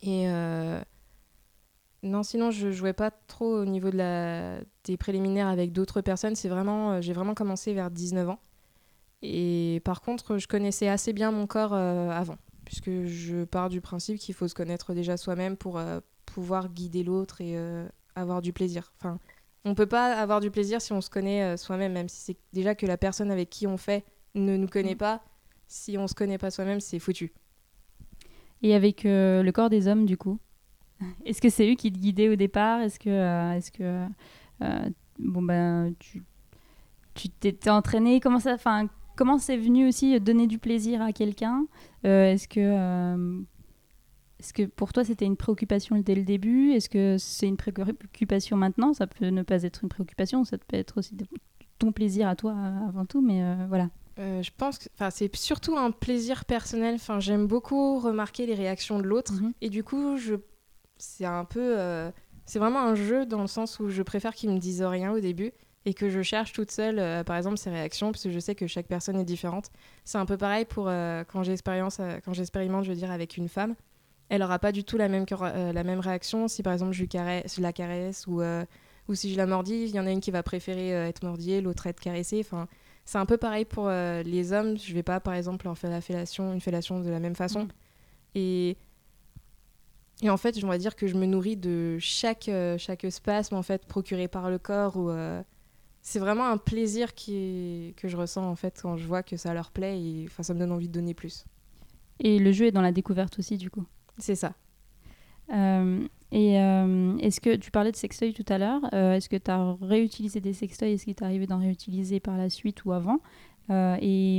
Et 0.03 0.29
euh, 0.29 0.81
non, 2.03 2.23
sinon 2.23 2.51
je 2.51 2.71
jouais 2.71 2.93
pas 2.93 3.11
trop 3.11 3.59
au 3.61 3.65
niveau 3.65 3.91
de 3.91 3.97
la... 3.99 4.61
des 4.85 4.97
préliminaires 4.97 5.49
avec 5.49 5.73
d'autres 5.73 6.01
personnes. 6.01 6.35
C'est 6.35 6.49
vraiment, 6.49 6.93
euh, 6.93 7.01
j'ai 7.01 7.13
vraiment 7.13 7.35
commencé 7.35 7.75
vers 7.75 7.91
19 7.91 8.29
ans. 8.31 8.39
Et 9.23 9.83
par 9.85 10.01
contre, 10.01 10.39
je 10.39 10.49
connaissais 10.49 10.89
assez 10.89 11.13
bien 11.13 11.31
mon 11.31 11.47
corps 11.47 11.75
euh, 11.75 12.09
avant, 12.11 12.39
puisque 12.65 13.05
je 13.05 13.45
pars 13.45 13.69
du 13.69 13.81
principe 13.83 14.19
qu'il 14.19 14.35
faut 14.35 14.49
se 14.49 14.55
connaître 14.55 14.95
déjà 14.95 15.17
soi-même 15.19 15.57
pour 15.59 15.79
euh, 15.79 16.01
pouvoir 16.25 16.69
guider 16.71 17.03
l'autre 17.05 17.43
et 17.43 17.57
euh, 17.57 17.87
avoir 18.15 18.41
du 18.41 18.55
plaisir. 18.55 18.93
Enfin, 18.99 19.19
on 19.67 19.75
peut 19.75 19.85
pas 19.87 20.15
avoir 20.19 20.41
du 20.41 20.51
plaisir 20.51 20.81
si 20.81 20.95
on 20.95 21.03
se 21.03 21.11
connaît 21.11 21.59
soi-même, 21.59 21.93
même 21.93 22.09
si 22.09 22.21
c'est 22.23 22.37
déjà 22.55 22.75
que 22.75 22.87
la 22.87 22.97
personne 22.97 23.31
avec 23.31 23.51
qui 23.51 23.67
on 23.67 23.77
fait 23.77 24.05
ne 24.35 24.57
nous 24.57 24.69
connaît 24.69 24.95
Mm. 24.95 24.99
pas. 24.99 25.23
Si 25.69 25.99
on 25.99 26.09
se 26.09 26.15
connaît 26.15 26.39
pas 26.39 26.51
soi-même, 26.51 26.81
c'est 26.81 26.99
foutu. 26.99 27.35
Et 28.63 28.75
avec 28.75 29.03
le 29.05 29.51
corps 29.51 29.69
des 29.69 29.87
hommes, 29.87 30.07
du 30.07 30.17
coup? 30.17 30.39
Est-ce 31.25 31.41
que 31.41 31.49
c'est 31.49 31.71
eux 31.71 31.75
qui 31.75 31.93
te 31.93 31.99
guidaient 31.99 32.29
au 32.29 32.37
départ? 32.37 32.81
Est-ce 32.81 32.99
que, 32.99 33.11
euh, 33.11 33.53
est-ce 33.53 33.71
que 33.71 34.07
euh, 34.63 34.91
bon 35.19 35.43
ben, 35.43 35.95
tu, 35.99 36.23
tu 37.15 37.29
t'étais 37.29 37.71
entraîné 37.71 38.21
Comment 38.21 38.41
ça, 38.41 38.55
enfin, 38.55 38.89
comment 39.17 39.39
c'est 39.39 39.57
venu 39.57 39.89
aussi 39.89 40.19
donner 40.21 40.47
du 40.47 40.59
plaisir 40.59 41.03
à 41.03 41.13
quelqu'un? 41.13 41.67
Euh, 42.05 42.33
Est-ce 42.33 42.49
que, 42.49 43.45
est-ce 44.39 44.53
que 44.53 44.63
pour 44.63 44.93
toi 44.93 45.05
c'était 45.05 45.27
une 45.27 45.37
préoccupation 45.37 45.99
dès 45.99 46.15
le 46.15 46.25
début? 46.25 46.73
Est-ce 46.73 46.89
que 46.89 47.17
c'est 47.19 47.47
une 47.47 47.57
préoccupation 47.57 48.57
maintenant? 48.57 48.95
Ça 48.95 49.07
peut 49.07 49.27
ne 49.27 49.43
pas 49.43 49.63
être 49.63 49.83
une 49.83 49.91
préoccupation, 49.91 50.45
ça 50.45 50.59
peut 50.59 50.77
être 50.77 50.99
aussi 50.99 51.17
ton 51.81 51.91
plaisir 51.91 52.29
à 52.29 52.37
toi 52.37 52.55
avant 52.89 53.07
tout, 53.07 53.21
mais 53.21 53.43
euh, 53.43 53.67
voilà. 53.69 53.89
Euh, 54.21 54.43
je 54.43 54.51
pense 54.57 54.79
que 54.79 54.85
c'est 55.11 55.35
surtout 55.35 55.77
un 55.77 55.91
plaisir 55.91 56.45
personnel. 56.45 56.95
Enfin, 56.95 57.21
j'aime 57.21 57.47
beaucoup 57.47 57.99
remarquer 57.99 58.47
les 58.47 58.55
réactions 58.55 58.99
de 58.99 59.05
l'autre. 59.05 59.33
Mhm. 59.33 59.53
Et 59.61 59.71
du 59.71 59.83
coup, 59.83 60.17
je... 60.17 60.35
c'est 61.01 61.25
un 61.25 61.45
peu. 61.45 61.79
euh, 61.79 62.11
C'est 62.47 62.59
vraiment 62.59 62.81
un 62.81 62.95
jeu 62.95 63.27
dans 63.27 63.41
le 63.41 63.47
sens 63.47 63.81
où 63.81 63.89
je 63.89 64.03
préfère 64.03 64.35
qu'ils 64.35 64.51
me 64.51 64.59
disent 64.59 64.83
rien 64.83 65.13
au 65.13 65.21
début 65.21 65.53
et 65.87 65.95
que 65.95 66.11
je 66.11 66.21
cherche 66.21 66.53
toute 66.53 66.71
seule, 66.71 66.99
euh, 66.99 67.25
par 67.25 67.37
exemple, 67.37 67.57
ces 67.57 67.71
réactions, 67.71 68.13
parce 68.13 68.23
que 68.23 68.31
je 68.31 68.39
sais 68.39 68.55
que 68.55 68.67
chaque 68.67 68.87
personne 68.87 69.19
est 69.19 69.25
différente. 69.25 69.71
C'est 70.05 70.19
un 70.19 70.27
peu 70.27 70.37
pareil 70.37 70.67
pour 70.67 70.89
euh, 70.89 71.25
quand 71.25 71.43
j'expérimente, 71.43 71.95
je 71.97 72.89
veux 72.89 72.95
dire, 72.95 73.11
avec 73.11 73.37
une 73.37 73.49
femme. 73.49 73.75
Elle 74.29 74.43
aura 74.43 74.59
pas 74.59 74.73
du 74.73 74.85
tout 74.85 74.97
la 74.97 75.09
même, 75.09 75.25
la 75.31 75.83
même 75.83 75.99
réaction 75.99 76.47
si, 76.47 76.63
par 76.63 76.73
exemple, 76.73 76.93
je, 76.93 77.01
lui 77.01 77.09
caresse, 77.09 77.57
je 77.57 77.63
la 77.63 77.73
caresse 77.73 78.29
ou, 78.29 78.43
ou 79.09 79.15
si 79.17 79.33
je 79.33 79.37
la 79.37 79.45
mordis. 79.45 79.87
Il 79.89 79.91
y 79.91 79.99
en 79.99 80.07
a 80.07 80.13
une 80.13 80.21
qui 80.21 80.31
va 80.31 80.45
préférer 80.45 80.91
être 80.91 81.25
mordillée, 81.25 81.61
l'autre 81.61 81.89
être 81.89 81.99
caressée. 81.99 82.39
Enfin, 82.39 82.69
c'est 83.05 83.19
un 83.19 83.27
peu 83.27 83.39
pareil 83.39 83.65
pour 83.65 83.89
les 83.89 84.53
hommes. 84.53 84.79
Je 84.79 84.95
vais 84.95 85.03
pas, 85.03 85.19
par 85.19 85.35
exemple, 85.35 85.67
leur 85.67 85.77
faire 85.77 85.91
la 85.91 86.01
fellation, 86.01 86.53
une 86.53 86.61
fellation 86.61 87.01
de 87.01 87.11
la 87.11 87.19
même 87.19 87.35
façon. 87.35 87.63
Mhm. 87.63 87.71
Et, 88.37 88.77
et 90.23 90.31
en 90.31 90.37
fait, 90.37 90.59
je 90.59 90.67
vais 90.67 90.79
dire 90.79 90.97
que 90.97 91.07
je 91.07 91.15
me 91.17 91.27
nourris 91.27 91.57
de 91.57 91.97
chaque, 91.99 92.49
euh, 92.49 92.77
chaque 92.79 93.07
spasme 93.11 93.55
en 93.55 93.63
fait, 93.63 93.87
procuré 93.87 94.29
par 94.29 94.51
le 94.51 94.59
corps. 94.59 94.97
Ou, 94.97 95.11
euh, 95.11 95.43
c'est 96.03 96.19
vraiment 96.19 96.47
un 96.47 96.57
plaisir 96.59 97.15
qui 97.15 97.35
est- 97.37 97.97
que 97.97 98.09
je 98.09 98.17
ressens 98.17 98.45
en 98.49 98.55
fait, 98.57 98.79
quand 98.83 98.97
je 98.97 99.07
vois 99.07 99.23
que 99.23 99.37
ça 99.37 99.55
leur 99.55 99.71
plaît. 99.71 100.01
Et 100.01 100.25
enfin, 100.27 100.43
ça 100.43 100.53
me 100.55 100.59
donne 100.59 100.73
envie 100.73 100.89
de 100.89 100.93
donner 100.93 101.15
plus. 101.15 101.45
Et 102.19 102.39
le 102.39 102.53
jeu 102.53 102.67
est 102.67 102.73
dans 102.73 102.83
la 102.83 102.93
découverte 102.93 103.39
aussi, 103.39 103.57
du 103.57 103.71
coup. 103.71 103.85
C'est 104.19 104.35
ça. 104.35 104.53
Euh, 105.53 106.07
et 106.33 106.61
euh, 106.61 107.17
est-ce 107.19 107.41
que 107.41 107.57
tu 107.57 107.71
parlais 107.71 107.91
de 107.91 107.97
sextoy 107.97 108.33
tout 108.35 108.45
à 108.49 108.59
l'heure 108.59 108.83
euh, 108.93 109.15
Est-ce 109.15 109.29
que 109.29 109.37
tu 109.37 109.51
as 109.51 109.77
réutilisé 109.81 110.41
des 110.41 110.53
sextoys 110.53 110.93
Est-ce 110.93 111.05
qu'il 111.05 111.15
t'est 111.15 111.25
arrivé 111.25 111.47
d'en 111.47 111.59
réutiliser 111.59 112.21
par 112.21 112.37
la 112.37 112.51
suite 112.51 112.85
ou 112.85 112.93
avant 112.93 113.21
Euh, 113.71 113.97
Et 114.01 114.39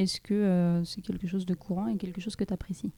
est-ce 0.00 0.20
que 0.20 0.34
euh, 0.34 0.84
c'est 0.84 1.00
quelque 1.00 1.26
chose 1.26 1.46
de 1.46 1.54
courant 1.54 1.88
et 1.88 1.96
quelque 1.96 2.20
chose 2.20 2.36
que 2.36 2.44
tu 2.44 2.52
apprécies 2.52 2.92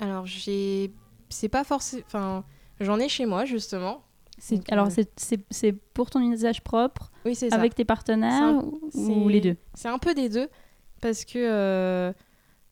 Alors, 0.00 0.26
j'ai. 0.26 0.92
C'est 1.32 1.48
pas 1.48 1.64
forcément. 1.64 2.02
Enfin, 2.06 2.44
j'en 2.80 2.98
ai 2.98 3.08
chez 3.08 3.26
moi, 3.26 3.44
justement. 3.44 4.02
Donc, 4.50 4.72
Alors, 4.72 4.88
euh, 4.88 5.02
c'est- 5.50 5.72
pour 5.94 6.10
ton 6.10 6.20
usage 6.32 6.62
propre, 6.62 7.10
Oui, 7.24 7.34
c'est 7.34 7.50
ça. 7.50 7.56
avec 7.56 7.74
tes 7.74 7.84
partenaires 7.84 8.42
un- 8.42 8.64
ou- 8.94 9.28
les 9.28 9.40
deux? 9.40 9.56
C'est 9.74 9.88
un 9.88 9.98
peu 9.98 10.14
des 10.14 10.28
deux, 10.28 10.48
parce 11.00 11.24
que 11.24 11.38
euh, 11.38 12.12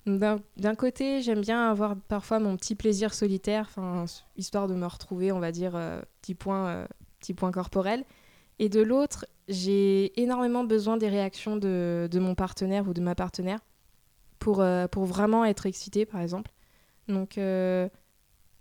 d'un 0.06 0.40
d'un 0.56 0.74
côté, 0.74 1.22
j'aime 1.22 1.40
bien 1.42 1.70
avoir 1.70 1.94
parfois 1.96 2.40
mon 2.40 2.56
petit 2.56 2.74
plaisir 2.74 3.14
solitaire, 3.14 3.68
histoire 4.36 4.66
de 4.68 4.74
me 4.74 4.86
retrouver, 4.86 5.30
on 5.32 5.38
va 5.38 5.52
dire, 5.52 5.76
euh, 5.76 6.00
petit, 6.22 6.34
point, 6.34 6.66
euh, 6.68 6.86
petit 7.20 7.34
point 7.34 7.52
corporel. 7.52 8.04
Et 8.58 8.68
de 8.68 8.80
l'autre, 8.80 9.26
j'ai 9.48 10.18
énormément 10.20 10.64
besoin 10.64 10.96
des 10.96 11.08
réactions 11.08 11.56
de, 11.56 12.08
de 12.10 12.18
mon 12.18 12.34
partenaire 12.34 12.88
ou 12.88 12.94
de 12.94 13.00
ma 13.00 13.14
partenaire 13.14 13.60
pour, 14.38 14.60
euh, 14.60 14.88
pour 14.88 15.04
vraiment 15.04 15.44
être 15.44 15.66
excitée, 15.66 16.04
par 16.06 16.20
exemple. 16.20 16.50
Donc, 17.08 17.38
euh, 17.38 17.88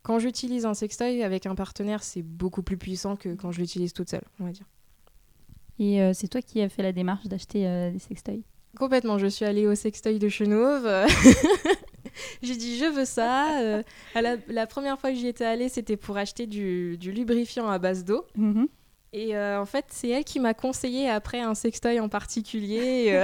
quand 0.03 0.19
j'utilise 0.19 0.65
un 0.65 0.73
sextoy 0.73 1.23
avec 1.23 1.45
un 1.45 1.55
partenaire, 1.55 2.03
c'est 2.03 2.21
beaucoup 2.21 2.63
plus 2.63 2.77
puissant 2.77 3.15
que 3.15 3.35
quand 3.35 3.51
je 3.51 3.59
l'utilise 3.59 3.93
toute 3.93 4.09
seule, 4.09 4.23
on 4.39 4.45
va 4.45 4.51
dire. 4.51 4.65
Et 5.79 6.01
euh, 6.01 6.12
c'est 6.13 6.27
toi 6.27 6.41
qui 6.41 6.62
as 6.62 6.69
fait 6.69 6.83
la 6.83 6.91
démarche 6.91 7.27
d'acheter 7.27 7.65
euh, 7.67 7.91
des 7.91 7.99
sextoys? 7.99 8.41
Complètement, 8.77 9.17
je 9.17 9.27
suis 9.27 9.45
allée 9.45 9.65
au 9.65 9.75
sextoy 9.75 10.19
de 10.19 10.29
Chenauve. 10.29 10.88
J'ai 12.41 12.55
dit 12.55 12.77
je 12.77 12.85
veux 12.85 13.05
ça. 13.05 13.62
euh, 13.62 13.83
à 14.13 14.21
la, 14.21 14.35
la 14.47 14.67
première 14.67 14.99
fois 14.99 15.12
que 15.12 15.15
j'y 15.15 15.27
étais 15.27 15.45
allée, 15.45 15.69
c'était 15.69 15.97
pour 15.97 16.17
acheter 16.17 16.47
du, 16.47 16.97
du 16.97 17.12
lubrifiant 17.12 17.69
à 17.69 17.79
base 17.79 18.03
d'eau. 18.03 18.25
Mhm. 18.35 18.67
Et 19.13 19.35
euh, 19.35 19.59
en 19.59 19.65
fait, 19.65 19.85
c'est 19.89 20.09
elle 20.09 20.23
qui 20.23 20.39
m'a 20.39 20.53
conseillé 20.53 21.09
après 21.09 21.39
un 21.39 21.55
sextoy 21.55 21.99
en 21.99 22.09
particulier. 22.09 23.23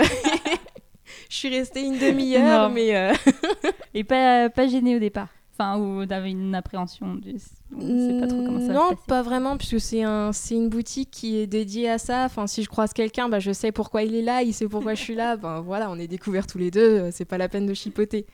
je 1.30 1.36
suis 1.36 1.50
restée 1.50 1.84
une 1.84 2.00
demi-heure, 2.00 2.70
mais 2.70 3.14
Et 3.94 4.04
pas, 4.04 4.50
pas 4.50 4.68
gêné 4.68 4.96
au 4.96 5.00
départ? 5.00 5.30
Enfin, 5.58 5.80
ou 5.80 6.06
t'avais 6.06 6.32
une 6.32 6.54
appréhension 6.54 7.16
du... 7.16 7.36
Pas 7.72 8.28
trop 8.28 8.46
comment 8.46 8.60
ça 8.60 8.74
non, 8.74 8.90
pas 9.08 9.22
vraiment, 9.22 9.56
puisque 9.56 9.80
c'est 9.80 10.04
un, 10.04 10.32
une 10.52 10.68
boutique 10.68 11.12
qui 11.12 11.38
est 11.38 11.48
dédiée 11.48 11.90
à 11.90 11.98
ça. 11.98 12.26
Enfin, 12.26 12.46
si 12.46 12.62
je 12.62 12.68
croise 12.68 12.92
quelqu'un, 12.92 13.30
bah, 13.30 13.40
je 13.40 13.54
sais 13.54 13.72
pourquoi 13.72 14.04
il 14.04 14.16
est 14.16 14.22
là, 14.22 14.42
il 14.42 14.54
sait 14.54 14.68
pourquoi 14.68 14.96
je 14.96 15.02
suis 15.02 15.16
là. 15.16 15.38
Ben 15.46 15.62
voilà, 15.62 15.90
on 15.90 15.98
est 15.98 16.08
découverts 16.08 16.48
tous 16.48 16.58
les 16.58 16.72
deux, 16.72 16.82
euh, 16.82 17.10
c'est 17.12 17.26
pas 17.26 17.38
la 17.38 17.48
peine 17.48 17.66
de 17.66 17.74
chipoter. 17.74 18.26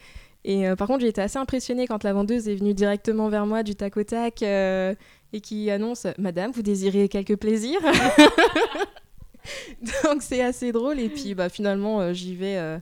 Et 0.43 0.67
euh, 0.67 0.75
par 0.75 0.87
contre, 0.87 1.01
j'ai 1.01 1.07
été 1.07 1.21
assez 1.21 1.37
impressionnée 1.37 1.87
quand 1.87 2.03
la 2.03 2.13
vendeuse 2.13 2.47
est 2.47 2.55
venue 2.55 2.73
directement 2.73 3.29
vers 3.29 3.45
moi 3.45 3.63
du 3.63 3.75
tac 3.75 3.95
au 3.97 4.03
tac 4.03 4.41
euh, 4.41 4.95
et 5.33 5.41
qui 5.41 5.69
annonce 5.69 6.07
Madame, 6.17 6.51
vous 6.51 6.63
désirez 6.63 7.09
quelques 7.09 7.35
plaisirs 7.35 7.81
Donc 10.03 10.21
c'est 10.21 10.41
assez 10.41 10.71
drôle. 10.71 10.99
Et 10.99 11.09
puis 11.09 11.35
bah, 11.35 11.49
finalement, 11.49 12.01
euh, 12.01 12.13
j'y 12.13 12.35
vais. 12.35 12.79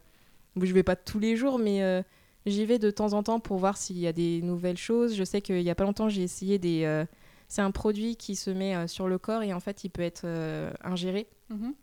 je 0.61 0.73
vais 0.73 0.83
pas 0.83 0.95
tous 0.95 1.19
les 1.19 1.35
jours, 1.35 1.59
mais 1.59 2.03
j'y 2.45 2.65
vais 2.65 2.79
de 2.79 2.89
temps 2.91 3.13
en 3.13 3.23
temps 3.23 3.39
pour 3.39 3.57
voir 3.57 3.77
s'il 3.77 3.97
y 3.99 4.07
a 4.07 4.13
des 4.13 4.41
nouvelles 4.41 4.77
choses. 4.77 5.15
Je 5.15 5.23
sais 5.23 5.41
qu'il 5.41 5.61
y 5.61 5.69
a 5.69 5.75
pas 5.75 5.83
longtemps, 5.83 6.09
j'ai 6.09 6.23
essayé 6.23 6.57
des. 6.59 6.83
euh, 6.85 7.05
c'est 7.47 7.61
un 7.61 7.71
produit 7.71 8.15
qui 8.15 8.35
se 8.35 8.49
met 8.51 8.75
euh, 8.75 8.87
sur 8.87 9.07
le 9.07 9.17
corps 9.17 9.41
et 9.43 9.53
en 9.53 9.59
fait, 9.59 9.83
il 9.83 9.89
peut 9.89 10.01
être 10.03 10.21
euh, 10.25 10.71
ingéré. 10.83 11.27
Mhm. 11.49 11.73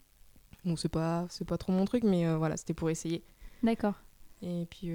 Bon, 0.65 0.77
c'est 0.77 0.89
pas, 0.89 1.27
c'est 1.29 1.47
pas 1.47 1.59
trop 1.59 1.73
mon 1.73 1.85
truc, 1.85 2.03
mais 2.05 2.33
voilà, 2.35 2.57
c'était 2.57 2.75
pour 2.75 2.91
essayer. 2.91 3.23
D'accord. 3.63 3.95
Et 4.43 4.67
puis, 4.69 4.89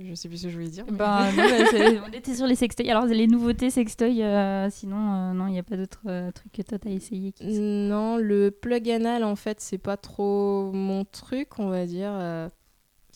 je 0.00 0.14
sais 0.14 0.28
plus 0.28 0.36
ce 0.38 0.42
que 0.44 0.48
je 0.50 0.54
voulais 0.56 0.68
dire. 0.70 0.84
mais- 0.90 0.96
Ben, 0.98 1.30
non, 1.36 1.36
bah, 1.36 2.02
on 2.08 2.12
était 2.12 2.34
sur 2.34 2.46
les 2.46 2.54
sextoys. 2.54 2.88
Alors, 2.90 3.06
les 3.06 3.26
nouveautés 3.26 3.70
sextoys, 3.70 4.22
sinon, 4.70 5.32
non, 5.34 5.46
il 5.48 5.52
n'y 5.52 5.58
a 5.58 5.62
pas 5.62 5.76
d'autres 5.78 6.30
trucs 6.32 6.52
que 6.52 6.62
toi, 6.62 6.78
t'as 6.78 6.90
essayé. 6.90 7.32
Qui... 7.32 7.46
Non, 7.60 8.16
le 8.18 8.50
plug 8.50 8.88
anal, 8.90 9.24
en 9.24 9.36
fait, 9.36 9.60
c'est 9.60 9.78
pas 9.78 9.96
trop 9.96 10.70
mon 10.72 11.04
truc, 11.04 11.58
on 11.58 11.68
va 11.68 11.84
dire. 11.86 12.12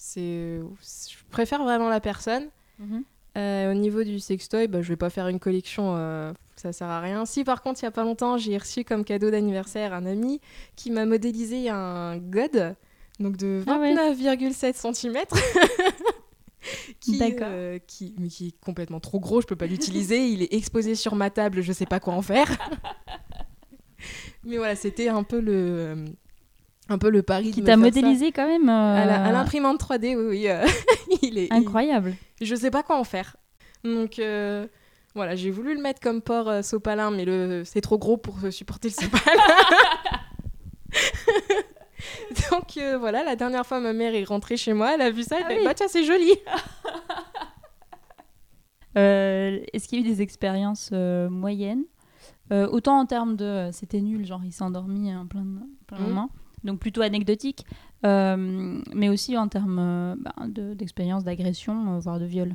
C'est, 0.00 0.60
je 0.82 1.16
préfère 1.30 1.62
vraiment 1.62 1.90
la 1.90 2.00
personne. 2.00 2.48
Mhm. 2.78 3.04
Euh, 3.36 3.70
au 3.70 3.74
niveau 3.74 4.02
du 4.02 4.18
sextoy, 4.18 4.66
bah, 4.66 4.80
je 4.80 4.88
vais 4.88 4.96
pas 4.96 5.10
faire 5.10 5.28
une 5.28 5.38
collection, 5.38 5.94
euh, 5.96 6.32
ça 6.56 6.72
sert 6.72 6.88
à 6.88 7.00
rien. 7.00 7.26
Si 7.26 7.44
par 7.44 7.62
contre, 7.62 7.80
il 7.82 7.84
y 7.84 7.88
a 7.88 7.90
pas 7.90 8.02
longtemps, 8.02 8.38
j'ai 8.38 8.56
reçu 8.56 8.82
comme 8.82 9.04
cadeau 9.04 9.30
d'anniversaire 9.30 9.92
un 9.92 10.06
ami 10.06 10.40
qui 10.74 10.90
m'a 10.90 11.04
modélisé 11.04 11.68
un 11.68 12.16
god, 12.16 12.74
donc 13.20 13.36
de 13.36 13.62
Ah 13.66 13.78
ouais. 13.78 13.94
29,7 13.94 14.94
cm. 14.94 15.18
qui, 17.00 17.20
euh, 17.22 17.78
qui, 17.86 18.14
mais 18.18 18.28
qui 18.28 18.48
est 18.48 18.60
complètement 18.64 19.00
trop 19.00 19.20
gros, 19.20 19.42
je 19.42 19.46
peux 19.46 19.56
pas 19.56 19.66
l'utiliser. 19.66 20.26
il 20.26 20.42
est 20.42 20.54
exposé 20.54 20.94
sur 20.94 21.14
ma 21.14 21.28
table, 21.28 21.60
je 21.60 21.72
sais 21.72 21.86
pas 21.86 22.00
quoi 22.00 22.14
en 22.14 22.22
faire. 22.22 22.50
mais 24.44 24.56
voilà, 24.56 24.76
c'était 24.76 25.08
un 25.08 25.22
peu 25.22 25.40
le, 25.40 25.52
euh, 25.54 26.06
un 26.90 26.98
peu 26.98 27.08
le 27.08 27.22
pari. 27.22 27.50
Qui 27.52 27.62
t'a 27.62 27.72
ça. 27.72 27.76
modélisé 27.78 28.32
quand 28.32 28.46
même 28.46 28.68
euh, 28.68 29.24
À 29.28 29.32
l'imprimante 29.32 29.80
3D, 29.80 30.16
oui, 30.16 30.24
oui. 30.28 30.48
euh, 30.48 30.66
il 31.22 31.38
est 31.38 31.46
il- 31.46 31.52
Incroyable. 31.52 32.14
je 32.40 32.54
sais 32.54 32.70
pas 32.70 32.82
quoi 32.82 32.98
en 32.98 33.04
faire. 33.04 33.36
Donc 33.84 34.18
euh, 34.18 34.66
voilà, 35.14 35.34
j'ai 35.36 35.50
voulu 35.50 35.74
le 35.74 35.80
mettre 35.80 36.00
comme 36.00 36.20
port 36.20 36.48
euh, 36.48 36.62
sopalin, 36.62 37.10
mais 37.10 37.24
le 37.24 37.62
c'est 37.64 37.80
trop 37.80 37.96
gros 37.98 38.16
pour 38.18 38.38
supporter 38.50 38.88
le 38.88 38.94
sopalin. 38.94 39.40
Donc 42.50 42.78
voilà, 42.98 43.22
la 43.22 43.36
dernière 43.36 43.64
fois 43.66 43.78
ma 43.80 43.92
mère 43.92 44.14
est 44.14 44.24
rentrée 44.24 44.56
chez 44.56 44.72
moi, 44.72 44.94
elle 44.94 45.02
a 45.02 45.10
vu 45.10 45.22
ça, 45.22 45.36
elle 45.38 45.44
Ah 45.46 45.48
fait 45.50 45.58
oui. 45.58 45.64
bah 45.64 45.74
tiens 45.74 45.88
c'est 45.88 46.04
joli. 46.04 46.30
Est-ce 48.94 49.88
qu'il 49.88 50.00
y 50.00 50.02
a 50.02 50.06
eu 50.06 50.08
des 50.08 50.20
expériences 50.22 50.90
moyennes? 50.92 51.84
Autant 52.50 52.98
en 52.98 53.06
termes 53.06 53.36
de 53.36 53.68
c'était 53.72 54.00
nul, 54.00 54.26
genre 54.26 54.40
il 54.44 54.52
s'est 54.52 54.64
endormi 54.64 55.14
en 55.14 55.26
plein, 55.26 55.44
plein 55.86 55.98
Mhm. 55.98 56.04
moment, 56.08 56.30
donc 56.64 56.78
plutôt 56.78 57.02
anecdotique, 57.02 57.64
euh, 58.04 58.80
mais 58.94 59.08
aussi 59.08 59.36
en 59.36 59.48
termes 59.48 59.78
euh, 59.78 60.14
bah, 60.18 60.34
de- 60.46 60.74
d'expérience 60.74 61.24
d'agression, 61.24 61.96
euh, 61.96 61.98
voire 61.98 62.18
de 62.20 62.24
viol. 62.26 62.54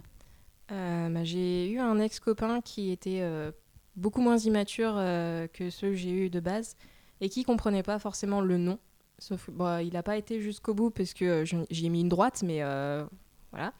Bah, 0.70 1.24
j'ai 1.24 1.70
eu 1.72 1.80
un 1.80 2.00
ex-copain 2.00 2.60
qui 2.62 2.92
était 2.92 3.22
beaucoup 3.96 4.22
moins 4.22 4.38
immature 4.38 4.96
que 5.54 5.70
ceux 5.70 5.90
que 5.90 5.96
j'ai 5.96 6.12
eu 6.12 6.30
de 6.30 6.40
base 6.40 6.76
et 7.22 7.30
qui 7.30 7.44
comprenait 7.44 7.84
pas 7.84 8.00
forcément 8.00 8.42
le 8.42 8.58
nom. 8.58 8.80
Sauf 9.20 9.50
bon, 9.52 9.80
il 9.80 9.94
n'a 9.94 10.04
pas 10.04 10.18
été 10.18 10.42
jusqu'au 10.42 10.74
bout 10.74 10.90
parce 10.90 11.14
que 11.14 11.46
j'y 11.70 11.86
ai 11.86 11.90
mis 11.90 12.02
une 12.02 12.10
droite, 12.10 12.42
mais 12.44 12.62
voilà. 13.52 13.74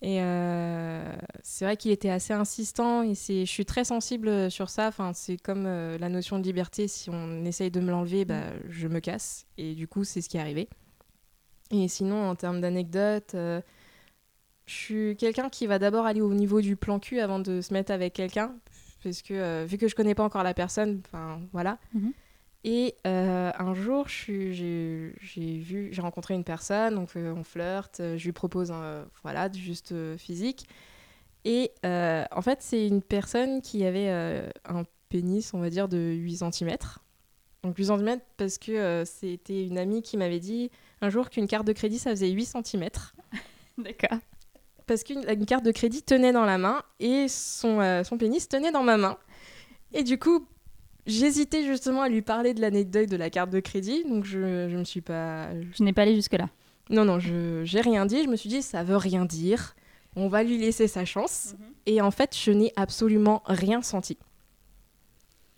Et 0.00 0.22
euh, 0.22 1.16
c'est 1.42 1.64
vrai 1.64 1.76
qu'il 1.76 1.90
était 1.90 2.10
assez 2.10 2.32
insistant 2.32 3.02
et 3.02 3.14
je 3.14 3.44
suis 3.44 3.64
très 3.64 3.84
sensible 3.84 4.50
sur 4.50 4.70
ça. 4.70 4.86
Enfin, 4.88 5.12
c'est 5.12 5.36
comme 5.36 5.66
euh, 5.66 5.98
la 5.98 6.08
notion 6.08 6.38
de 6.38 6.44
liberté. 6.44 6.86
Si 6.86 7.10
on 7.10 7.44
essaye 7.44 7.70
de 7.70 7.80
me 7.80 7.90
l'enlever, 7.90 8.24
bah, 8.24 8.42
je 8.68 8.86
me 8.86 9.00
casse. 9.00 9.46
Et 9.56 9.74
du 9.74 9.88
coup, 9.88 10.04
c'est 10.04 10.20
ce 10.20 10.28
qui 10.28 10.36
est 10.36 10.40
arrivé. 10.40 10.68
Et 11.70 11.88
sinon, 11.88 12.28
en 12.28 12.36
termes 12.36 12.60
d'anecdotes, 12.60 13.34
euh, 13.34 13.60
je 14.66 14.74
suis 14.74 15.16
quelqu'un 15.16 15.48
qui 15.48 15.66
va 15.66 15.78
d'abord 15.78 16.06
aller 16.06 16.20
au 16.20 16.32
niveau 16.32 16.60
du 16.60 16.76
plan 16.76 17.00
cul 17.00 17.18
avant 17.18 17.40
de 17.40 17.60
se 17.60 17.72
mettre 17.72 17.90
avec 17.90 18.12
quelqu'un. 18.12 18.54
Parce 19.02 19.22
que 19.22 19.34
euh, 19.34 19.64
vu 19.64 19.78
que 19.78 19.88
je 19.88 19.94
connais 19.94 20.14
pas 20.14 20.24
encore 20.24 20.42
la 20.42 20.54
personne, 20.54 21.02
enfin 21.06 21.40
voilà. 21.52 21.78
Mhm. 21.92 22.12
Et 22.64 22.96
euh, 23.06 23.52
un 23.56 23.74
jour, 23.74 24.08
j'ai 24.08 25.14
j'ai 25.20 25.58
vu, 25.58 25.88
j'ai 25.92 26.02
rencontré 26.02 26.34
une 26.34 26.44
personne, 26.44 26.96
donc 26.96 27.10
euh, 27.16 27.32
on 27.34 27.44
flirte, 27.44 28.02
je 28.16 28.24
lui 28.24 28.32
propose 28.32 28.72
un, 28.72 29.06
voilà, 29.22 29.50
juste 29.52 29.92
euh, 29.92 30.16
physique. 30.18 30.66
Et 31.44 31.72
en 31.84 32.42
fait, 32.42 32.58
c'est 32.60 32.86
une 32.86 33.00
personne 33.00 33.62
qui 33.62 33.84
avait 33.84 34.10
un 34.10 34.84
pénis, 35.08 35.54
on 35.54 35.60
va 35.60 35.70
dire, 35.70 35.88
de 35.88 35.96
8 35.96 36.52
cm. 36.52 36.76
Donc 37.62 37.76
8 37.78 37.86
cm 37.86 38.20
parce 38.36 38.58
que 38.58 39.02
c'était 39.06 39.64
une 39.64 39.78
amie 39.78 40.02
qui 40.02 40.16
m'avait 40.18 40.40
dit 40.40 40.70
un 41.00 41.10
jour 41.10 41.30
qu'une 41.30 41.46
carte 41.46 41.66
de 41.66 41.72
crédit, 41.72 41.98
ça 41.98 42.10
faisait 42.10 42.28
8 42.28 42.62
cm 42.64 42.88
D'accord. 43.78 44.18
parce 44.86 45.04
qu'une 45.04 45.24
une 45.28 45.46
carte 45.46 45.64
de 45.64 45.70
crédit 45.70 46.02
tenait 46.02 46.32
dans 46.32 46.44
la 46.44 46.58
main 46.58 46.82
et 47.00 47.28
son, 47.28 47.80
euh, 47.80 48.04
son 48.04 48.18
pénis 48.18 48.48
tenait 48.48 48.72
dans 48.72 48.82
ma 48.82 48.96
main. 48.96 49.16
Et 49.92 50.02
du 50.02 50.18
coup, 50.18 50.46
j'hésitais 51.08 51.64
justement 51.64 52.02
à 52.02 52.08
lui 52.08 52.22
parler 52.22 52.54
de 52.54 52.60
l'anecdote 52.60 53.08
de 53.08 53.16
la 53.16 53.30
carte 53.30 53.50
de 53.50 53.58
crédit, 53.58 54.04
donc 54.04 54.24
je, 54.24 54.68
je 54.68 54.76
me 54.76 54.84
suis 54.84 55.00
pas... 55.00 55.48
Je 55.76 55.82
n'ai 55.82 55.92
pas 55.92 56.02
allé 56.02 56.14
jusque-là. 56.14 56.48
Non, 56.90 57.04
non, 57.04 57.18
je 57.18 57.62
j'ai 57.64 57.80
rien 57.80 58.06
dit, 58.06 58.22
je 58.22 58.28
me 58.28 58.36
suis 58.36 58.48
dit, 58.48 58.62
ça 58.62 58.82
veut 58.84 58.96
rien 58.96 59.24
dire, 59.24 59.74
on 60.16 60.28
va 60.28 60.42
lui 60.44 60.56
laisser 60.58 60.86
sa 60.88 61.04
chance. 61.04 61.54
Et 61.86 62.00
en 62.00 62.10
fait, 62.10 62.36
je 62.36 62.50
n'ai 62.52 62.72
absolument 62.76 63.42
rien 63.46 63.82
senti. 63.82 64.16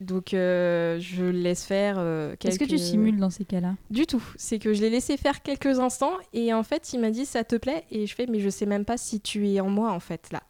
Donc, 0.00 0.32
euh, 0.32 0.98
je 0.98 1.24
laisse 1.26 1.64
faire 1.66 1.96
euh, 1.98 2.34
Est-ce 2.42 2.58
que 2.58 2.64
tu 2.64 2.70
quelques- 2.70 2.82
simules 2.82 3.18
dans 3.18 3.28
ces 3.28 3.44
cas-là 3.44 3.74
du 3.90 4.06
tout. 4.06 4.22
C'est 4.36 4.58
que 4.58 4.72
je 4.72 4.80
l'ai 4.80 4.88
laissé 4.88 5.18
faire 5.18 5.42
quelques 5.42 5.78
instants 5.78 6.14
et 6.32 6.54
en 6.54 6.62
fait, 6.62 6.92
il 6.94 7.00
m'a 7.00 7.10
dit 7.10 7.26
ça 7.26 7.44
te 7.44 7.56
plaît 7.56 7.84
et 7.90 8.06
je 8.06 8.14
fais 8.14 8.24
mais 8.26 8.40
je 8.40 8.48
sais 8.48 8.64
même 8.64 8.86
pas 8.86 8.96
si 8.96 9.20
tu 9.20 9.46
es 9.50 9.60
en 9.60 9.68
moi 9.68 9.92
en 9.92 10.00
fait 10.00 10.30
là. 10.32 10.42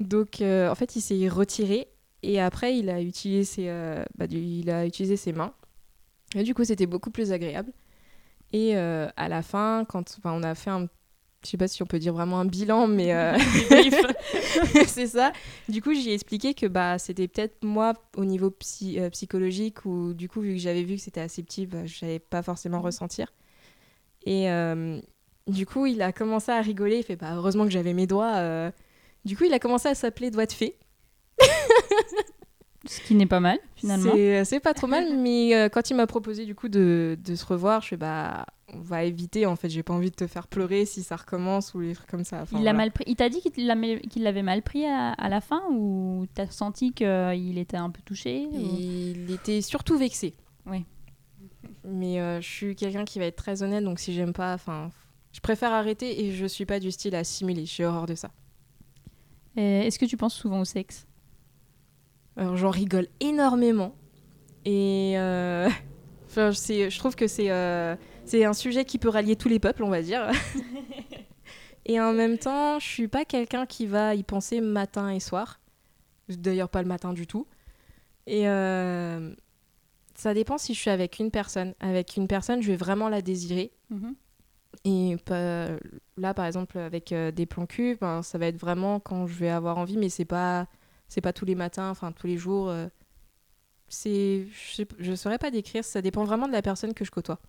Donc 0.00 0.40
euh, 0.40 0.70
en 0.70 0.74
fait, 0.74 0.96
il 0.96 1.02
s'est 1.02 1.28
retiré 1.28 1.88
et 2.22 2.40
après 2.40 2.76
il 2.78 2.90
a 2.90 3.00
utilisé 3.02 3.44
ses, 3.44 3.68
euh, 3.68 4.04
bah, 4.16 4.26
du- 4.26 4.38
il 4.38 4.70
a 4.70 4.86
utilisé 4.86 5.16
ses 5.16 5.32
mains. 5.32 5.52
Et 6.36 6.42
du 6.44 6.54
coup, 6.54 6.64
c'était 6.64 6.86
beaucoup 6.86 7.10
plus 7.10 7.32
agréable. 7.32 7.72
Et 8.52 8.76
euh, 8.76 9.08
à 9.16 9.28
la 9.28 9.42
fin, 9.42 9.84
quand 9.88 10.18
on 10.24 10.42
a 10.42 10.54
fait 10.54 10.70
un 10.70 10.88
je 11.44 11.50
sais 11.50 11.56
pas 11.58 11.68
si 11.68 11.82
on 11.82 11.86
peut 11.86 12.00
dire 12.00 12.12
vraiment 12.14 12.40
un 12.40 12.46
bilan, 12.46 12.88
mais 12.88 13.14
euh, 13.14 13.38
c'est 14.86 15.06
ça. 15.08 15.32
Du 15.68 15.82
coup, 15.82 15.94
j'ai 15.94 16.14
expliqué 16.14 16.54
que 16.54 16.66
bah, 16.66 16.98
c'était 16.98 17.28
peut-être 17.28 17.64
moi 17.64 17.94
au 18.16 18.24
niveau 18.24 18.50
psy- 18.50 18.98
psychologique 19.12 19.84
ou 19.86 20.14
du 20.14 20.28
coup, 20.28 20.40
vu 20.40 20.54
que 20.54 20.58
j'avais 20.60 20.82
vu 20.84 20.96
que 20.96 21.02
c'était 21.02 21.20
assez 21.20 21.42
petit, 21.42 21.66
bah, 21.66 21.86
je 21.86 21.96
savais 21.98 22.18
pas 22.18 22.42
forcément 22.42 22.80
ressentir. 22.80 23.32
Et 24.26 24.48
du 25.46 25.66
coup, 25.66 25.86
il 25.86 26.02
a 26.02 26.12
commencé 26.12 26.52
à 26.52 26.60
rigoler. 26.60 26.98
Il 26.98 27.02
fait 27.04 27.16
bah, 27.16 27.34
heureusement 27.36 27.64
que 27.64 27.70
j'avais 27.70 27.94
mes 27.94 28.06
doigts. 28.06 28.70
Du 29.24 29.36
coup, 29.36 29.44
il 29.44 29.52
a 29.52 29.58
commencé 29.58 29.88
à 29.88 29.94
s'appeler 29.94 30.30
doigt 30.30 30.46
de 30.46 30.52
fée. 30.52 30.76
Ce 32.86 33.00
qui 33.02 33.14
n'est 33.14 33.26
pas 33.26 33.40
mal, 33.40 33.58
finalement. 33.76 34.12
C'est 34.14 34.44
c'est 34.46 34.60
pas 34.60 34.72
trop 34.72 34.86
mal, 34.86 35.14
mais 35.18 35.54
euh, 35.54 35.68
quand 35.68 35.90
il 35.90 35.94
m'a 35.94 36.06
proposé 36.06 36.46
du 36.46 36.54
coup 36.54 36.68
de, 36.68 37.18
de 37.22 37.34
se 37.34 37.44
revoir, 37.44 37.82
je 37.82 37.88
fais 37.88 37.96
bah 37.96 38.46
on 38.72 38.80
va 38.80 39.04
éviter 39.04 39.44
en 39.46 39.56
fait, 39.56 39.68
j'ai 39.68 39.82
pas 39.82 39.92
envie 39.92 40.10
de 40.10 40.14
te 40.14 40.26
faire 40.26 40.46
pleurer 40.46 40.86
si 40.86 41.02
ça 41.02 41.16
recommence 41.16 41.74
ou 41.74 41.80
les 41.80 41.94
trucs 41.94 42.08
comme 42.08 42.24
ça. 42.24 42.36
Enfin, 42.42 42.56
il 42.56 42.62
voilà. 42.62 42.72
mal 42.72 42.90
pris. 42.92 43.04
Il 43.06 43.16
t'a 43.16 43.28
dit 43.28 43.40
qu'il 43.42 43.66
l'avait 43.66 44.42
mal 44.42 44.62
pris 44.62 44.86
à, 44.86 45.10
à 45.12 45.28
la 45.28 45.40
fin 45.40 45.62
ou 45.70 46.26
t'as 46.34 46.48
senti 46.50 46.92
qu'il 46.92 47.58
était 47.58 47.76
un 47.76 47.90
peu 47.90 48.00
touché 48.04 48.46
ou- 48.50 48.56
Il 48.78 49.30
était 49.32 49.60
surtout 49.60 49.98
vexé. 49.98 50.34
Oui. 50.66 50.84
Mais 51.84 52.20
euh, 52.20 52.40
je 52.40 52.46
suis 52.48 52.76
quelqu'un 52.76 53.04
qui 53.04 53.18
va 53.18 53.24
être 53.26 53.36
très 53.36 53.62
honnête, 53.62 53.84
donc 53.84 53.98
si 53.98 54.12
j'aime 54.14 54.32
pas, 54.32 54.54
enfin, 54.54 54.90
je 55.32 55.40
préfère 55.40 55.72
arrêter 55.72 56.24
et 56.24 56.32
je 56.32 56.46
suis 56.46 56.64
pas 56.66 56.78
du 56.78 56.90
style 56.90 57.14
à 57.16 57.24
simuler. 57.24 57.66
J'ai 57.66 57.84
horreur 57.84 58.06
de 58.06 58.14
ça. 58.14 58.30
Est-ce 59.56 59.98
que 59.98 60.04
tu 60.04 60.16
penses 60.16 60.34
souvent 60.34 60.60
au 60.60 60.64
sexe? 60.64 61.06
J'en 62.38 62.70
rigole 62.70 63.06
énormément 63.20 63.94
et 64.64 65.14
euh, 65.16 65.68
enfin, 66.26 66.50
je 66.50 66.98
trouve 66.98 67.16
que 67.16 67.26
c'est 67.26 67.50
euh, 67.50 67.96
c'est 68.24 68.44
un 68.44 68.52
sujet 68.52 68.84
qui 68.84 68.98
peut 68.98 69.08
rallier 69.08 69.36
tous 69.36 69.48
les 69.48 69.58
peuples, 69.58 69.82
on 69.82 69.88
va 69.88 70.02
dire. 70.02 70.30
et 71.86 72.00
en 72.00 72.12
même 72.12 72.38
temps, 72.38 72.78
je 72.78 72.86
suis 72.86 73.08
pas 73.08 73.24
quelqu'un 73.24 73.64
qui 73.66 73.86
va 73.86 74.14
y 74.14 74.22
penser 74.22 74.60
matin 74.60 75.08
et 75.10 75.20
soir. 75.20 75.60
D'ailleurs, 76.28 76.68
pas 76.68 76.82
le 76.82 76.88
matin 76.88 77.14
du 77.14 77.26
tout. 77.26 77.46
Et 78.26 78.46
euh, 78.46 79.34
ça 80.14 80.34
dépend 80.34 80.58
si 80.58 80.74
je 80.74 80.80
suis 80.80 80.90
avec 80.90 81.18
une 81.18 81.30
personne. 81.30 81.74
Avec 81.80 82.18
une 82.18 82.28
personne, 82.28 82.60
je 82.60 82.68
vais 82.68 82.76
vraiment 82.76 83.08
la 83.08 83.22
désirer. 83.22 83.72
Et 84.84 85.16
pas- 85.24 85.68
là, 86.18 86.34
par 86.34 86.44
exemple, 86.44 86.76
avec 86.78 87.12
euh, 87.12 87.30
des 87.30 87.46
plans 87.46 87.64
cul, 87.64 87.96
ben, 87.98 88.22
ça 88.22 88.36
va 88.36 88.46
être 88.46 88.58
vraiment 88.58 89.00
quand 89.00 89.26
je 89.26 89.34
vais 89.38 89.48
avoir 89.48 89.78
envie, 89.78 89.96
mais 89.96 90.10
c'est 90.10 90.26
pas, 90.26 90.66
c'est 91.08 91.20
pas 91.20 91.32
tous 91.32 91.44
les 91.44 91.54
matins, 91.54 91.90
enfin 91.90 92.12
tous 92.12 92.26
les 92.26 92.38
jours. 92.38 92.68
euh, 92.68 92.88
c'est, 93.88 94.46
je, 94.52 94.82
je 94.98 95.14
saurais 95.14 95.38
pas 95.38 95.50
décrire. 95.50 95.84
Ça 95.84 96.02
dépend 96.02 96.24
vraiment 96.24 96.46
de 96.46 96.52
la 96.52 96.62
personne 96.62 96.94
que 96.94 97.04
je 97.04 97.10
côtoie. 97.10 97.40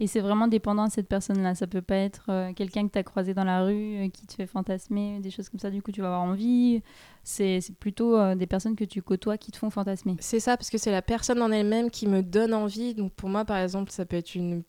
Et 0.00 0.06
c'est 0.06 0.20
vraiment 0.20 0.48
dépendant 0.48 0.86
de 0.86 0.92
cette 0.92 1.08
personne-là. 1.08 1.54
Ça 1.54 1.66
peut 1.66 1.82
pas 1.82 1.96
être 1.96 2.24
euh, 2.30 2.52
quelqu'un 2.54 2.86
que 2.88 2.92
tu 2.92 2.98
as 2.98 3.02
croisé 3.04 3.34
dans 3.34 3.44
la 3.44 3.62
rue 3.64 4.06
euh, 4.06 4.08
qui 4.08 4.26
te 4.26 4.32
fait 4.34 4.46
fantasmer, 4.46 5.20
des 5.20 5.30
choses 5.30 5.48
comme 5.48 5.60
ça. 5.60 5.70
Du 5.70 5.82
coup, 5.82 5.92
tu 5.92 6.00
vas 6.00 6.08
avoir 6.08 6.22
envie. 6.22 6.82
C'est 7.22 7.60
plutôt 7.78 8.16
euh, 8.16 8.34
des 8.34 8.46
personnes 8.46 8.74
que 8.74 8.84
tu 8.84 9.02
côtoies 9.02 9.38
qui 9.38 9.52
te 9.52 9.58
font 9.58 9.70
fantasmer. 9.70 10.16
C'est 10.20 10.40
ça, 10.40 10.56
parce 10.56 10.70
que 10.70 10.78
c'est 10.78 10.90
la 10.90 11.02
personne 11.02 11.40
en 11.42 11.52
elle-même 11.52 11.90
qui 11.90 12.08
me 12.08 12.22
donne 12.22 12.54
envie. 12.54 12.94
Donc 12.94 13.12
pour 13.12 13.28
moi, 13.28 13.44
par 13.44 13.58
exemple, 13.58 13.92
ça 13.92 14.04
peut 14.06 14.16
être 14.16 14.34
une, 14.34 14.64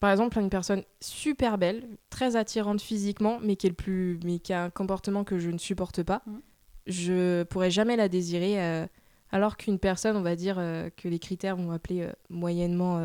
par 0.00 0.10
exemple, 0.10 0.38
une 0.38 0.50
personne 0.50 0.82
super 1.00 1.56
belle, 1.56 1.96
très 2.10 2.36
attirante 2.36 2.82
physiquement, 2.82 3.38
mais 3.40 3.56
qui 3.56 3.66
est 3.68 3.70
le 3.70 3.76
plus, 3.76 4.18
mais 4.24 4.38
qui 4.38 4.52
a 4.52 4.64
un 4.64 4.70
comportement 4.70 5.24
que 5.24 5.38
je 5.38 5.50
ne 5.50 5.58
supporte 5.58 6.02
pas. 6.02 6.22
Mhm. 6.26 6.42
Je 6.86 7.42
pourrais 7.44 7.70
jamais 7.70 7.96
la 7.96 8.08
désirer. 8.08 8.62
euh, 8.62 8.86
alors 9.32 9.56
qu'une 9.56 9.78
personne, 9.78 10.16
on 10.16 10.22
va 10.22 10.36
dire 10.36 10.56
euh, 10.58 10.90
que 10.96 11.08
les 11.08 11.18
critères 11.18 11.56
vont 11.56 11.72
appeler 11.72 12.02
euh, 12.02 12.12
moyennement 12.30 13.00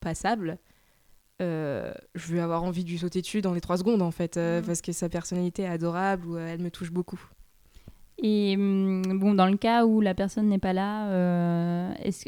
passable. 0.00 0.58
je 1.40 1.92
vais 2.32 2.40
avoir 2.40 2.62
envie 2.64 2.84
de 2.84 2.90
lui 2.90 2.98
sauter 2.98 3.20
dessus 3.20 3.42
dans 3.42 3.52
les 3.54 3.60
trois 3.60 3.76
secondes 3.78 4.02
en 4.02 4.10
fait, 4.10 4.36
Mhm. 4.36 4.62
parce 4.64 4.80
que 4.82 4.92
sa 4.92 5.08
personnalité 5.08 5.62
est 5.62 5.66
adorable 5.68 6.26
ou 6.26 6.36
elle 6.38 6.60
me 6.60 6.70
touche 6.70 6.90
beaucoup. 6.90 7.20
Et 8.22 8.54
hum, 8.56 9.02
bon, 9.18 9.34
dans 9.34 9.46
le 9.46 9.56
cas 9.58 9.84
où 9.84 10.00
la 10.00 10.14
personne 10.14 10.48
n'est 10.48 10.58
pas 10.58 10.72
là, 10.72 11.08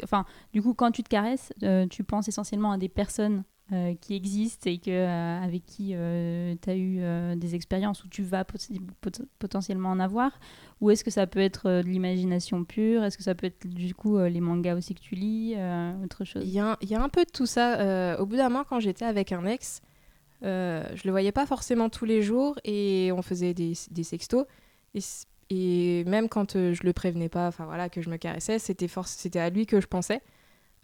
enfin, 0.03 0.25
du 0.53 0.61
coup, 0.61 0.73
quand 0.75 0.91
tu 0.91 1.03
te 1.03 1.09
caresses, 1.09 1.51
tu 1.89 2.03
penses 2.03 2.27
essentiellement 2.27 2.71
à 2.71 2.77
des 2.77 2.89
personnes 2.89 3.43
euh, 3.71 3.93
qui 4.01 4.15
existent 4.15 4.69
et 4.69 4.79
que, 4.79 4.89
euh, 4.89 5.43
avec 5.43 5.65
qui 5.65 5.89
tu 5.89 6.69
as 6.69 6.75
eu 6.75 6.97
euh, 7.01 7.35
des 7.35 7.53
expériences 7.53 8.03
où 8.03 8.07
tu 8.07 8.23
vas 8.23 8.43
pot- 8.43 8.57
pot- 9.01 9.21
potentiellement 9.37 9.89
en 9.89 9.99
avoir 9.99 10.39
Ou 10.81 10.89
est-ce 10.89 11.03
que 11.03 11.11
ça 11.11 11.27
peut 11.27 11.39
être 11.39 11.67
euh, 11.67 11.83
de 11.83 11.87
l'imagination 11.87 12.63
pure? 12.63 13.03
Est-ce 13.03 13.17
que 13.17 13.23
ça 13.23 13.35
peut 13.35 13.47
être 13.47 13.67
du 13.67 13.93
coup 13.93 14.17
euh, 14.17 14.27
les 14.29 14.41
mangas 14.41 14.75
aussi 14.75 14.95
que 14.95 15.01
tu 15.01 15.15
lis 15.15 15.53
euh, 15.55 15.93
Autre 16.03 16.23
chose? 16.23 16.43
Il 16.45 16.51
y, 16.51 16.59
a 16.59 16.77
un- 17.01 17.09
peu 17.09 17.23
de 17.25 17.31
tout 17.31 17.45
ça. 17.45 17.79
Euh, 17.79 18.17
au 18.17 18.25
bout 18.25 18.37
d'un 18.37 18.49
moment, 18.49 18.63
quand 18.67 18.79
j'étais 18.79 19.05
avec 19.05 19.31
un 19.31 19.45
ex, 19.45 19.81
euh, 20.43 20.83
je 20.95 21.03
le 21.05 21.11
voyais 21.11 21.31
pas 21.31 21.45
forcément 21.45 21.89
tous 21.89 22.05
les 22.05 22.21
jours 22.21 22.57
et 22.63 23.11
on 23.15 23.21
faisait 23.21 23.53
des, 23.53 23.75
sextos. 24.03 24.45
Et, 24.95 25.01
et 25.49 26.03
même 26.05 26.27
quand 26.29 26.55
euh, 26.55 26.73
je 26.73 26.83
le 26.83 26.93
prévenais 26.93 27.29
pas, 27.29 27.49
voilà, 27.51 27.89
que 27.89 28.01
je 28.01 28.09
me 28.09 28.17
caressais, 28.17 28.57
c'était 28.57 29.39
à 29.39 29.49
lui 29.49 29.65
que 29.65 29.79
je 29.79 29.87
pensais. 29.87 30.21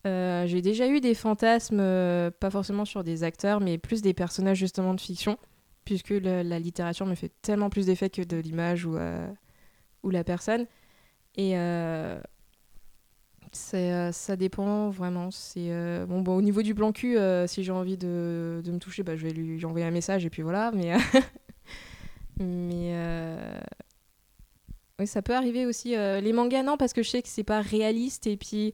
Euh, 0.05 0.45
J'ai 0.45 0.61
déjà 0.61 0.87
eu 0.87 1.01
des 1.01 1.15
fantasmes, 1.15 1.79
euh, 1.79 2.29
pas 2.31 2.49
forcément 2.49 2.85
sur 2.85 3.03
des 3.03 3.23
acteurs, 3.23 3.59
mais 3.59 3.77
plus 3.77 4.01
des 4.01 4.13
personnages 4.13 4.57
justement 4.57 4.93
de 4.93 5.01
fiction, 5.01 5.37
puisque 5.83 6.11
la 6.11 6.59
littérature 6.59 7.05
me 7.05 7.15
fait 7.15 7.31
tellement 7.41 7.69
plus 7.69 7.87
d'effet 7.87 8.09
que 8.09 8.21
de 8.21 8.37
l'image 8.37 8.85
ou, 8.85 8.97
euh, 8.97 9.27
ou 10.03 10.09
la 10.11 10.23
personne. 10.23 10.67
Et 11.35 11.55
ça 13.51 14.35
dépend 14.35 14.89
vraiment. 14.89 15.31
C'est 15.31 16.05
bon, 16.07 16.23
au 16.35 16.41
niveau 16.41 16.61
du 16.61 16.75
plan 16.75 16.91
cul, 16.91 17.17
si 17.47 17.63
j'ai 17.63 17.71
envie 17.71 17.97
de, 17.97 18.61
de 18.63 18.71
me 18.71 18.79
toucher, 18.79 19.03
bah, 19.03 19.15
je 19.15 19.25
vais 19.25 19.33
lui, 19.33 19.63
envoyer 19.65 19.85
un 19.85 19.91
message 19.91 20.25
et 20.25 20.29
puis 20.29 20.43
voilà. 20.43 20.71
Mais, 20.71 20.93
mais 22.39 22.93
oui, 24.99 25.07
ça 25.07 25.21
peut 25.21 25.35
arriver 25.35 25.65
aussi. 25.65 25.89
les 25.89 26.33
mangas, 26.33 26.63
non, 26.63 26.77
parce 26.77 26.93
que 26.93 27.03
je 27.03 27.09
sais 27.09 27.21
que 27.21 27.27
c'est 27.27 27.43
pas 27.43 27.61
réaliste 27.61 28.27
et 28.27 28.37
puis 28.37 28.73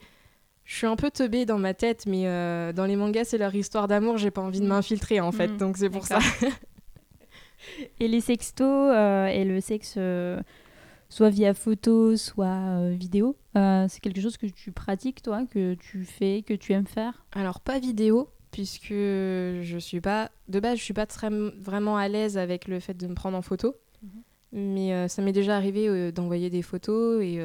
je 0.71 0.77
suis 0.77 0.87
un 0.87 0.95
peu 0.95 1.11
teubée 1.11 1.45
dans 1.45 1.57
ma 1.57 1.73
tête, 1.73 2.05
mais 2.07 2.27
euh, 2.27 2.71
dans 2.71 2.85
les 2.85 2.95
mangas, 2.95 3.25
c'est 3.25 3.37
leur 3.37 3.53
histoire 3.53 3.89
d'amour. 3.89 4.17
J'ai 4.17 4.31
pas 4.31 4.39
envie 4.41 4.61
de 4.61 4.65
Mm. 4.65 4.69
m'infiltrer 4.69 5.19
en 5.19 5.33
fait, 5.33 5.49
Mm, 5.49 5.57
donc 5.57 5.75
c'est 5.75 5.89
pour 5.89 6.05
ça. 6.07 6.19
Et 7.99 8.07
les 8.07 8.21
sextos 8.21 8.65
euh, 8.95 9.27
et 9.27 9.43
le 9.43 9.59
sexe, 9.59 9.95
euh, 9.97 10.39
soit 11.09 11.29
via 11.29 11.53
photo, 11.53 12.15
soit 12.15 12.89
vidéo, 12.91 13.35
c'est 13.53 13.99
quelque 14.01 14.21
chose 14.21 14.37
que 14.37 14.47
tu 14.47 14.71
pratiques, 14.71 15.21
toi, 15.21 15.43
que 15.45 15.73
tu 15.75 16.05
fais, 16.05 16.41
que 16.41 16.53
tu 16.53 16.71
aimes 16.71 16.87
faire? 16.87 17.25
Alors 17.33 17.59
pas 17.59 17.77
vidéo 17.79 18.29
puisque 18.51 18.89
je 18.93 19.77
suis 19.79 20.01
pas 20.01 20.29
de 20.49 20.59
base 20.59 20.77
je 20.77 20.83
suis 20.83 20.93
pas 20.93 21.05
très 21.05 21.29
vraiment 21.29 21.95
à 21.97 22.07
l'aise 22.09 22.37
avec 22.37 22.67
le 22.67 22.79
fait 22.81 22.95
de 22.95 23.07
me 23.07 23.13
prendre 23.13 23.37
en 23.37 23.41
photo. 23.41 23.75
Mais 24.53 24.93
euh, 24.93 25.07
ça 25.07 25.21
m'est 25.21 25.31
déjà 25.33 25.55
arrivé 25.55 26.11
d'envoyer 26.13 26.49
des 26.49 26.61
photos 26.61 27.21
et 27.23 27.39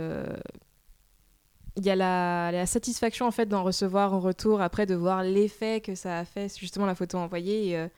il 1.76 1.84
y 1.84 1.90
a 1.90 1.96
la, 1.96 2.50
la 2.52 2.66
satisfaction 2.66 3.26
en 3.26 3.30
fait 3.30 3.46
d'en 3.46 3.62
recevoir 3.62 4.14
en 4.14 4.20
retour 4.20 4.60
après 4.60 4.86
de 4.86 4.94
voir 4.94 5.22
l'effet 5.22 5.80
que 5.80 5.94
ça 5.94 6.18
a 6.18 6.24
fait 6.24 6.54
justement 6.58 6.86
la 6.86 6.94
photo 6.94 7.18
envoyée. 7.18 7.68
Et, 7.68 7.76
euh, 7.76 7.88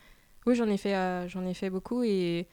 oui 0.47 0.57
j'en 0.57 0.67
ai 0.67 0.77
fait 0.77 0.95
euh, 0.95 1.29
j'en 1.29 1.45
ai 1.47 1.55
fait 1.55 1.71
beaucoup 1.71 2.03
et 2.03 2.47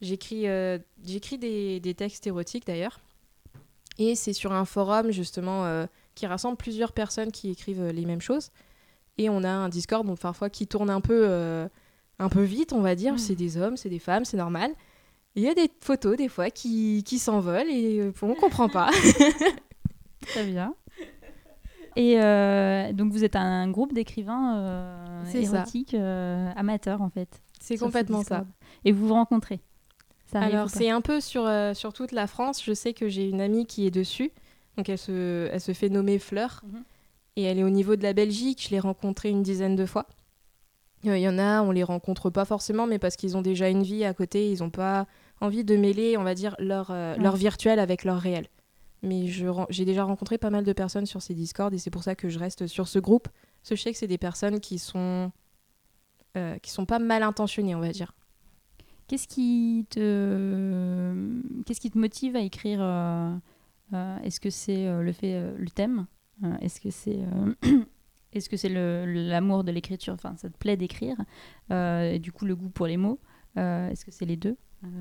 j'écris 0.00 0.48
euh, 0.48 0.78
j'écris 1.04 1.38
des, 1.38 1.80
des 1.80 1.94
textes 1.94 2.26
érotiques 2.26 2.66
d'ailleurs. 2.66 3.00
Et 3.98 4.14
c'est 4.14 4.32
sur 4.32 4.52
un 4.52 4.64
forum 4.64 5.10
justement 5.10 5.86
qui 6.14 6.26
rassemble 6.26 6.56
plusieurs 6.56 6.92
personnes 6.92 7.30
qui 7.30 7.50
écrivent 7.50 7.88
les 7.88 8.06
mêmes 8.06 8.22
choses. 8.22 8.50
Et 9.18 9.28
on 9.28 9.44
a 9.44 9.50
un 9.50 9.68
Discord, 9.68 10.06
donc 10.06 10.18
parfois 10.18 10.48
qui 10.48 10.66
tourne 10.66 10.88
un 10.88 11.02
peu, 11.02 11.28
un 12.18 12.28
peu 12.30 12.42
vite, 12.42 12.72
on 12.72 12.80
va 12.80 12.94
dire. 12.94 13.12
Mm. 13.12 13.18
C'est 13.18 13.34
des 13.34 13.58
hommes, 13.58 13.76
c'est 13.76 13.90
des 13.90 13.98
femmes, 13.98 14.24
c'est 14.24 14.38
normal. 14.38 14.72
Il 15.34 15.42
y 15.42 15.48
a 15.48 15.52
des 15.52 15.70
photos 15.80 16.16
des 16.16 16.30
fois 16.30 16.48
qui, 16.48 17.04
qui 17.04 17.18
s'envolent 17.18 17.68
et 17.68 18.10
on 18.22 18.34
comprend 18.34 18.70
pas. 18.70 18.90
Très 20.22 20.44
bien. 20.44 20.74
Et 21.96 22.18
euh, 22.20 22.92
donc 22.92 23.12
vous 23.12 23.22
êtes 23.24 23.36
un 23.36 23.68
groupe 23.70 23.92
d'écrivains 23.92 24.56
euh, 24.56 25.24
érotiques 25.34 25.94
euh, 25.94 26.50
amateurs 26.56 27.02
en 27.02 27.10
fait. 27.10 27.42
C'est 27.60 27.76
complètement 27.76 28.22
ça. 28.22 28.46
Et 28.84 28.92
vous 28.92 29.08
vous 29.08 29.14
rencontrez 29.14 29.60
Ça 30.26 30.40
Alors 30.40 30.70
c'est 30.70 30.88
un 30.90 31.00
peu 31.02 31.20
sur, 31.20 31.46
euh, 31.46 31.74
sur 31.74 31.92
toute 31.92 32.12
la 32.12 32.26
France. 32.26 32.62
Je 32.64 32.72
sais 32.72 32.94
que 32.94 33.08
j'ai 33.08 33.28
une 33.28 33.40
amie 33.40 33.66
qui 33.66 33.86
est 33.86 33.90
dessus. 33.90 34.30
Donc 34.78 34.88
elle 34.88 34.98
se, 34.98 35.48
elle 35.52 35.60
se 35.60 35.72
fait 35.72 35.90
nommer 35.90 36.18
Fleur. 36.18 36.62
Mhm. 36.66 36.82
Et 37.36 37.42
elle 37.44 37.58
est 37.58 37.64
au 37.64 37.70
niveau 37.70 37.94
de 37.96 38.02
la 38.02 38.14
Belgique. 38.14 38.64
Je 38.64 38.70
l'ai 38.70 38.80
rencontrée 38.80 39.28
une 39.30 39.42
dizaine 39.42 39.76
de 39.76 39.86
fois. 39.86 40.06
Il 41.04 41.16
y 41.16 41.28
en 41.28 41.38
a, 41.38 41.62
on 41.62 41.72
les 41.72 41.82
rencontre 41.82 42.30
pas 42.30 42.44
forcément, 42.44 42.86
mais 42.86 42.98
parce 42.98 43.16
qu'ils 43.16 43.36
ont 43.36 43.42
déjà 43.42 43.68
une 43.68 43.82
vie 43.82 44.04
à 44.04 44.14
côté. 44.14 44.50
Ils 44.52 44.60
n'ont 44.60 44.70
pas 44.70 45.06
envie 45.40 45.64
de 45.64 45.76
mêler, 45.76 46.16
on 46.16 46.22
va 46.22 46.34
dire, 46.34 46.54
leur, 46.58 46.90
Ouais. 46.90 47.18
leur 47.18 47.34
virtuel 47.36 47.80
avec 47.80 48.04
leur 48.04 48.18
réel. 48.18 48.46
Mais 49.02 49.26
j'ai 49.26 49.84
déjà 49.84 50.04
rencontré 50.04 50.38
pas 50.38 50.50
mal 50.50 50.64
de 50.64 50.72
personnes 50.72 51.06
sur 51.06 51.22
ces 51.22 51.34
Discord 51.34 51.74
et 51.74 51.78
c'est 51.78 51.90
pour 51.90 52.04
ça 52.04 52.14
que 52.14 52.28
je 52.28 52.38
reste 52.38 52.66
sur 52.68 52.86
ce 52.86 52.98
groupe. 52.98 53.28
Parce 53.60 53.70
que 53.70 53.76
je 53.76 53.82
sais 53.82 53.92
que 53.92 53.98
c'est 53.98 54.06
des 54.06 54.18
personnes 54.18 54.60
qui 54.60 54.78
sont, 54.78 55.32
euh, 56.36 56.56
qui 56.58 56.70
sont 56.70 56.86
pas 56.86 56.98
mal 57.00 57.22
intentionnées, 57.22 57.74
on 57.74 57.80
va 57.80 57.90
dire. 57.90 58.14
Qu'est-ce 59.08 59.26
qui 59.28 59.86
te 59.90 61.14
qu'est-ce 61.66 61.80
qui 61.80 61.90
te 61.90 61.98
motive 61.98 62.36
à 62.36 62.40
écrire 62.40 62.80
Est-ce 63.92 64.40
que 64.40 64.50
c'est 64.50 64.86
le 65.02 65.12
fait 65.12 65.52
le 65.58 65.68
thème 65.68 66.06
Est-ce 66.60 66.80
que 66.80 66.90
c'est 66.90 67.18
est-ce 68.32 68.48
que 68.48 68.56
l'amour 69.28 69.64
de 69.64 69.72
l'écriture 69.72 70.14
Enfin, 70.14 70.34
ça 70.36 70.48
te 70.48 70.56
plaît 70.56 70.76
d'écrire 70.76 71.16
Euh, 71.70 72.18
Du 72.18 72.32
coup, 72.32 72.44
le 72.46 72.56
goût 72.56 72.70
pour 72.70 72.86
les 72.86 72.96
mots. 72.96 73.18
Euh, 73.58 73.88
Est-ce 73.90 74.04
que 74.04 74.10
c'est 74.10 74.24
les 74.24 74.36
deux? 74.36 74.56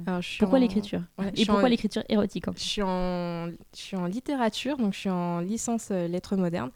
Alors, 0.06 0.22
suis 0.24 0.40
Pourquoi 0.40 0.58
en- 0.60 0.62
l'écriture 0.62 1.02
Ouais, 1.18 1.32
Et 1.36 1.46
pourquoi 1.46 1.64
en- 1.66 1.68
l'écriture 1.68 2.04
érotique 2.10 2.48
en 2.48 2.54
Je 2.56 2.60
suis 2.60 2.82
en, 2.82 3.48
je 3.48 3.80
suis 3.80 3.98
en 3.98 4.06
littérature, 4.06 4.78
donc 4.78 4.94
je 4.94 5.00
suis 5.00 5.10
en 5.10 5.40
licence 5.40 5.90
euh, 5.92 6.08
lettres 6.08 6.36
modernes. 6.36 6.72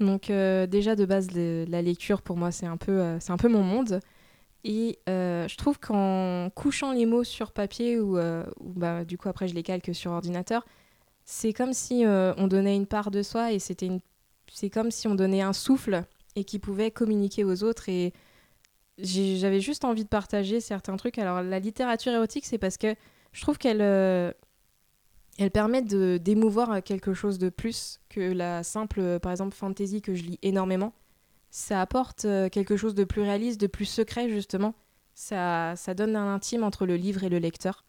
Donc 0.00 0.30
euh, 0.30 0.66
déjà 0.66 0.96
de 0.96 1.04
base, 1.04 1.30
le- 1.32 1.64
la 1.68 1.80
lecture 1.82 2.22
pour 2.22 2.36
moi 2.36 2.50
c'est 2.50 2.66
un 2.66 2.76
peu, 2.76 2.92
euh, 2.92 3.20
c'est 3.20 3.32
un 3.32 3.36
peu 3.36 3.48
mon 3.48 3.62
monde. 3.62 4.00
Et 4.64 4.98
euh, 5.08 5.48
je 5.48 5.56
trouve 5.56 5.78
qu'en 5.80 6.48
couchant 6.54 6.92
les 6.92 7.06
mots 7.06 7.24
sur 7.24 7.52
papier 7.52 7.98
ou, 7.98 8.16
euh, 8.18 8.44
ou 8.60 8.72
bah, 8.74 9.04
du 9.04 9.18
coup 9.18 9.28
après 9.28 9.48
je 9.48 9.54
les 9.54 9.62
calque 9.62 9.94
sur 9.94 10.12
ordinateur, 10.12 10.64
c'est 11.24 11.52
comme 11.52 11.72
si 11.72 12.04
euh, 12.04 12.32
on 12.36 12.46
donnait 12.48 12.76
une 12.76 12.86
part 12.86 13.10
de 13.10 13.22
soi 13.22 13.52
et 13.52 13.58
c'était 13.58 13.86
une, 13.86 14.00
c'est 14.52 14.70
comme 14.70 14.90
si 14.90 15.08
on 15.08 15.14
donnait 15.14 15.40
un 15.42 15.52
souffle 15.52 16.02
et 16.36 16.44
qui 16.44 16.58
pouvait 16.58 16.90
communiquer 16.90 17.44
aux 17.44 17.62
autres 17.64 17.88
et 17.88 18.12
j'avais 18.98 19.60
juste 19.60 19.84
envie 19.84 20.04
de 20.04 20.08
partager 20.08 20.60
certains 20.60 20.96
trucs. 20.96 21.18
Alors 21.18 21.42
la 21.42 21.58
littérature 21.58 22.12
érotique 22.12 22.44
c'est 22.46 22.58
parce 22.58 22.76
que 22.76 22.94
je 23.32 23.40
trouve 23.40 23.58
qu'elle 23.58 23.80
euh, 23.80 24.32
elle 25.38 25.50
permet 25.50 25.82
de 25.82 26.18
d'émouvoir 26.18 26.82
quelque 26.82 27.14
chose 27.14 27.38
de 27.38 27.48
plus 27.48 28.00
que 28.10 28.20
la 28.20 28.62
simple, 28.62 29.18
par 29.20 29.32
exemple, 29.32 29.56
fantasy 29.56 30.02
que 30.02 30.14
je 30.14 30.22
lis 30.22 30.38
énormément. 30.42 30.92
Ça 31.50 31.80
apporte 31.80 32.24
euh, 32.24 32.48
quelque 32.48 32.76
chose 32.76 32.94
de 32.94 33.04
plus 33.04 33.22
réaliste, 33.22 33.60
de 33.60 33.66
plus 33.66 33.84
secret, 33.86 34.28
justement. 34.28 34.74
Ça, 35.14 35.74
ça 35.76 35.94
donne 35.94 36.16
un 36.16 36.34
intime 36.34 36.64
entre 36.64 36.86
le 36.86 36.96
livre 36.96 37.24
et 37.24 37.28
le 37.28 37.38
lecteur. 37.38 37.84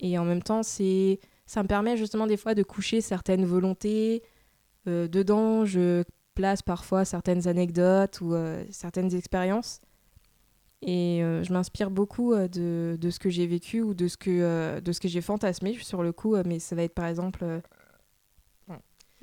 Et 0.00 0.18
en 0.18 0.24
même 0.24 0.42
temps, 0.42 0.62
c'est, 0.62 1.20
ça 1.46 1.62
me 1.62 1.68
permet 1.68 1.96
justement 1.96 2.26
des 2.26 2.36
fois 2.36 2.54
de 2.54 2.62
coucher 2.62 3.00
certaines 3.00 3.44
volontés. 3.44 4.22
Euh, 4.88 5.08
dedans, 5.08 5.64
je 5.64 6.04
place 6.34 6.62
parfois 6.62 7.04
certaines 7.04 7.48
anecdotes 7.48 8.20
ou 8.20 8.34
certaines 8.70 9.14
expériences. 9.14 9.80
Et 10.82 11.22
euh, 11.22 11.42
je 11.42 11.52
m'inspire 11.52 11.90
beaucoup 11.90 12.32
euh, 12.32 12.48
de, 12.48 12.96
de 13.00 13.10
ce 13.10 13.18
que 13.18 13.30
j'ai 13.30 13.46
vécu 13.46 13.80
ou 13.80 13.94
de 13.94 14.08
ce 14.08 14.16
que, 14.16 14.30
euh, 14.30 14.80
de 14.80 14.92
ce 14.92 15.00
que 15.00 15.08
j'ai 15.08 15.20
fantasmé 15.22 15.74
sur 15.74 16.02
le 16.02 16.12
coup. 16.12 16.36
mais 16.44 16.58
ça 16.58 16.76
va 16.76 16.82
être 16.82 16.94
par 16.94 17.06
exemple, 17.06 17.62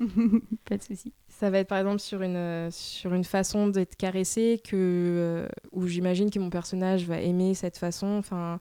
Pas 0.64 0.76
de 0.76 0.82
souci. 0.82 1.12
ça 1.28 1.50
va 1.50 1.58
être 1.60 1.68
par 1.68 1.78
exemple 1.78 2.00
sur 2.00 2.20
une, 2.22 2.68
sur 2.72 3.14
une 3.14 3.22
façon 3.22 3.68
d'être 3.68 3.94
caressé 3.94 4.60
que, 4.62 5.48
où 5.70 5.86
j'imagine 5.86 6.30
que 6.30 6.40
mon 6.40 6.50
personnage 6.50 7.06
va 7.06 7.20
aimer 7.20 7.54
cette 7.54 7.78
façon. 7.78 8.08
Enfin, 8.18 8.58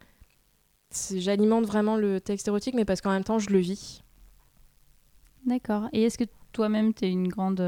j'alimente 1.16 1.66
vraiment 1.66 1.98
le 1.98 2.22
texte 2.22 2.48
érotique, 2.48 2.76
mais 2.76 2.86
parce 2.86 3.02
qu'en 3.02 3.10
même 3.10 3.24
temps, 3.24 3.40
je 3.40 3.50
le 3.50 3.58
vis. 3.58 4.04
D'accord. 5.48 5.90
Et 5.92 6.04
est-ce 6.04 6.20
que 6.20 6.26
toi-même, 6.52 6.94
tu 6.94 7.06
es 7.06 7.12
une 7.12 7.28
grande 7.28 7.60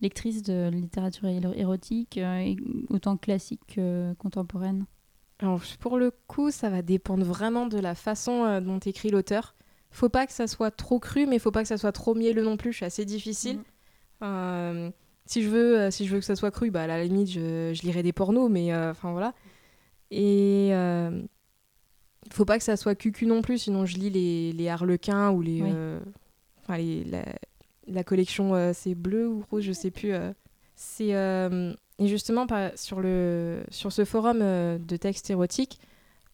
lectrice 0.00 0.42
de 0.42 0.68
littérature 0.70 1.28
éro- 1.28 1.54
érotique, 1.54 2.18
euh, 2.18 2.54
autant 2.90 3.16
classique 3.16 3.60
que 3.74 4.12
contemporaine 4.14 4.86
Alors, 5.40 5.60
pour 5.80 5.98
le 5.98 6.12
coup, 6.26 6.50
ça 6.50 6.68
va 6.70 6.82
dépendre 6.82 7.24
vraiment 7.24 7.66
de 7.66 7.78
la 7.78 7.94
façon 7.94 8.44
euh, 8.44 8.60
dont 8.60 8.78
écrit 8.78 9.10
l'auteur. 9.10 9.54
Faut 9.90 10.08
pas 10.08 10.26
que 10.26 10.32
ça 10.32 10.46
soit 10.46 10.70
trop 10.70 10.98
cru, 11.00 11.26
mais 11.26 11.38
faut 11.38 11.50
pas 11.50 11.62
que 11.62 11.68
ça 11.68 11.78
soit 11.78 11.92
trop 11.92 12.14
mielleux 12.14 12.42
non 12.44 12.56
plus. 12.56 12.72
C'est 12.74 12.84
assez 12.84 13.04
difficile. 13.04 13.56
Mhm. 13.56 13.64
Euh, 14.24 14.90
si 15.26 15.42
je 15.42 15.48
veux, 15.48 15.90
si 15.90 16.06
je 16.06 16.12
veux 16.12 16.18
que 16.20 16.24
ça 16.26 16.36
soit 16.36 16.50
cru, 16.50 16.70
bah 16.70 16.82
à 16.82 16.86
la 16.86 17.02
limite, 17.04 17.30
je, 17.30 17.72
je 17.74 17.82
lirai 17.82 18.02
des 18.02 18.12
pornos, 18.12 18.50
mais 18.50 18.72
euh, 18.72 18.90
enfin 18.90 19.12
voilà. 19.12 19.34
Et 20.10 20.70
euh, 20.72 21.22
faut 22.32 22.44
pas 22.44 22.58
que 22.58 22.64
ça 22.64 22.76
soit 22.76 22.94
cucu 22.94 23.26
non 23.26 23.42
plus, 23.42 23.58
sinon 23.58 23.86
je 23.86 23.96
lis 23.96 24.10
les, 24.10 24.52
les 24.52 24.68
Harlequins 24.68 25.30
ou 25.30 25.40
les, 25.42 25.62
Oui. 25.62 25.70
enfin 26.62 26.76
les- 26.78 27.04
la, 27.04 27.24
la 27.88 28.04
collection 28.04 28.54
euh, 28.54 28.72
c'est 28.74 28.94
bleu 28.94 29.28
ou 29.28 29.44
rose, 29.50 29.62
je 29.64 29.72
sais 29.72 29.90
plus. 29.90 30.12
euh. 30.12 30.32
c'est 30.76 31.14
euh, 31.14 31.72
et 31.98 32.06
justement 32.06 32.46
sur 32.76 33.00
le 33.00 33.62
sur 33.70 33.92
ce 33.92 34.04
forum 34.04 34.38
de 34.38 34.96
textes 34.96 35.30
érotiques, 35.30 35.80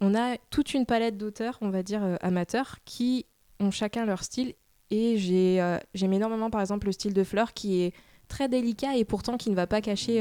on 0.00 0.14
a 0.14 0.36
toute 0.50 0.74
une 0.74 0.84
palette 0.84 1.16
d'auteurs, 1.16 1.56
on 1.62 1.70
va 1.70 1.82
dire 1.82 2.02
amateurs, 2.20 2.76
qui 2.84 3.24
ont 3.60 3.70
chacun 3.70 4.04
leur 4.04 4.22
style. 4.24 4.52
Et 4.90 5.16
j'ai, 5.16 5.78
j'aime 5.94 6.12
énormément, 6.12 6.50
par 6.50 6.60
exemple, 6.60 6.86
le 6.86 6.92
style 6.92 7.14
de 7.14 7.24
Fleur 7.24 7.54
qui 7.54 7.80
est 7.80 7.94
très 8.28 8.50
délicat 8.50 8.94
et 8.96 9.06
pourtant 9.06 9.38
qui 9.38 9.48
ne 9.48 9.54
va 9.54 9.66
pas 9.66 9.80
cacher 9.80 10.20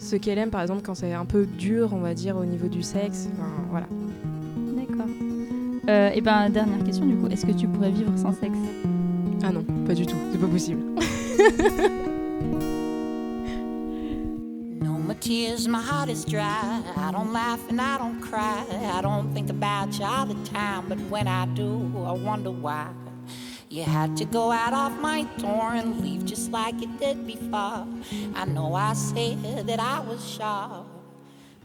ce 0.00 0.16
qu'elle 0.16 0.38
aime, 0.38 0.50
par 0.50 0.62
exemple, 0.62 0.82
quand 0.82 0.96
c'est 0.96 1.12
un 1.12 1.26
peu 1.26 1.46
dur, 1.46 1.90
on 1.92 2.00
va 2.00 2.12
dire, 2.12 2.36
au 2.36 2.44
niveau 2.44 2.66
du 2.66 2.82
sexe. 2.82 3.28
Voilà. 3.70 3.86
D'accord. 4.74 6.12
Et 6.12 6.20
ben 6.20 6.50
dernière 6.50 6.82
question 6.82 7.06
du 7.06 7.14
coup, 7.14 7.28
est-ce 7.28 7.46
que 7.46 7.52
tu 7.52 7.68
pourrais 7.68 7.92
vivre 7.92 8.18
sans 8.18 8.32
sexe? 8.32 8.58
Ah 9.42 9.52
non, 9.52 9.64
pas 9.86 9.94
du 9.94 10.06
tout, 10.06 10.16
c'est 10.32 10.38
pas 10.40 10.46
possible. 10.46 10.82
No 14.80 14.92
more 14.92 15.14
tears, 15.20 15.68
my 15.68 15.80
heart 15.80 16.08
is 16.08 16.24
dry. 16.24 16.82
I 16.96 17.12
don't 17.12 17.32
laugh 17.32 17.60
and 17.68 17.80
I 17.80 17.98
don't 17.98 18.20
cry. 18.20 18.64
I 18.92 19.00
don't 19.02 19.32
think 19.34 19.50
about 19.50 19.98
you 19.98 20.04
all 20.04 20.26
the 20.26 20.34
time, 20.50 20.88
but 20.88 20.98
when 21.10 21.28
I 21.28 21.46
do, 21.46 21.90
I 22.06 22.12
wonder 22.12 22.50
why. 22.50 22.88
You 23.68 23.82
had 23.82 24.16
to 24.18 24.24
go 24.24 24.52
out 24.52 24.72
off 24.72 24.92
my 25.00 25.24
door 25.38 25.74
and 25.74 26.00
leave 26.00 26.24
just 26.24 26.50
like 26.50 26.80
you 26.80 26.88
did 26.98 27.26
before. 27.26 27.86
I 28.34 28.44
know 28.46 28.74
I 28.74 28.94
said 28.94 29.66
that 29.66 29.80
I 29.80 30.00
was 30.00 30.24
sharp, 30.28 30.86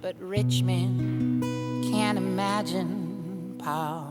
but 0.01 0.15
rich 0.19 0.61
men 0.63 1.41
can't 1.91 2.17
imagine 2.17 3.55
Paul. 3.59 4.10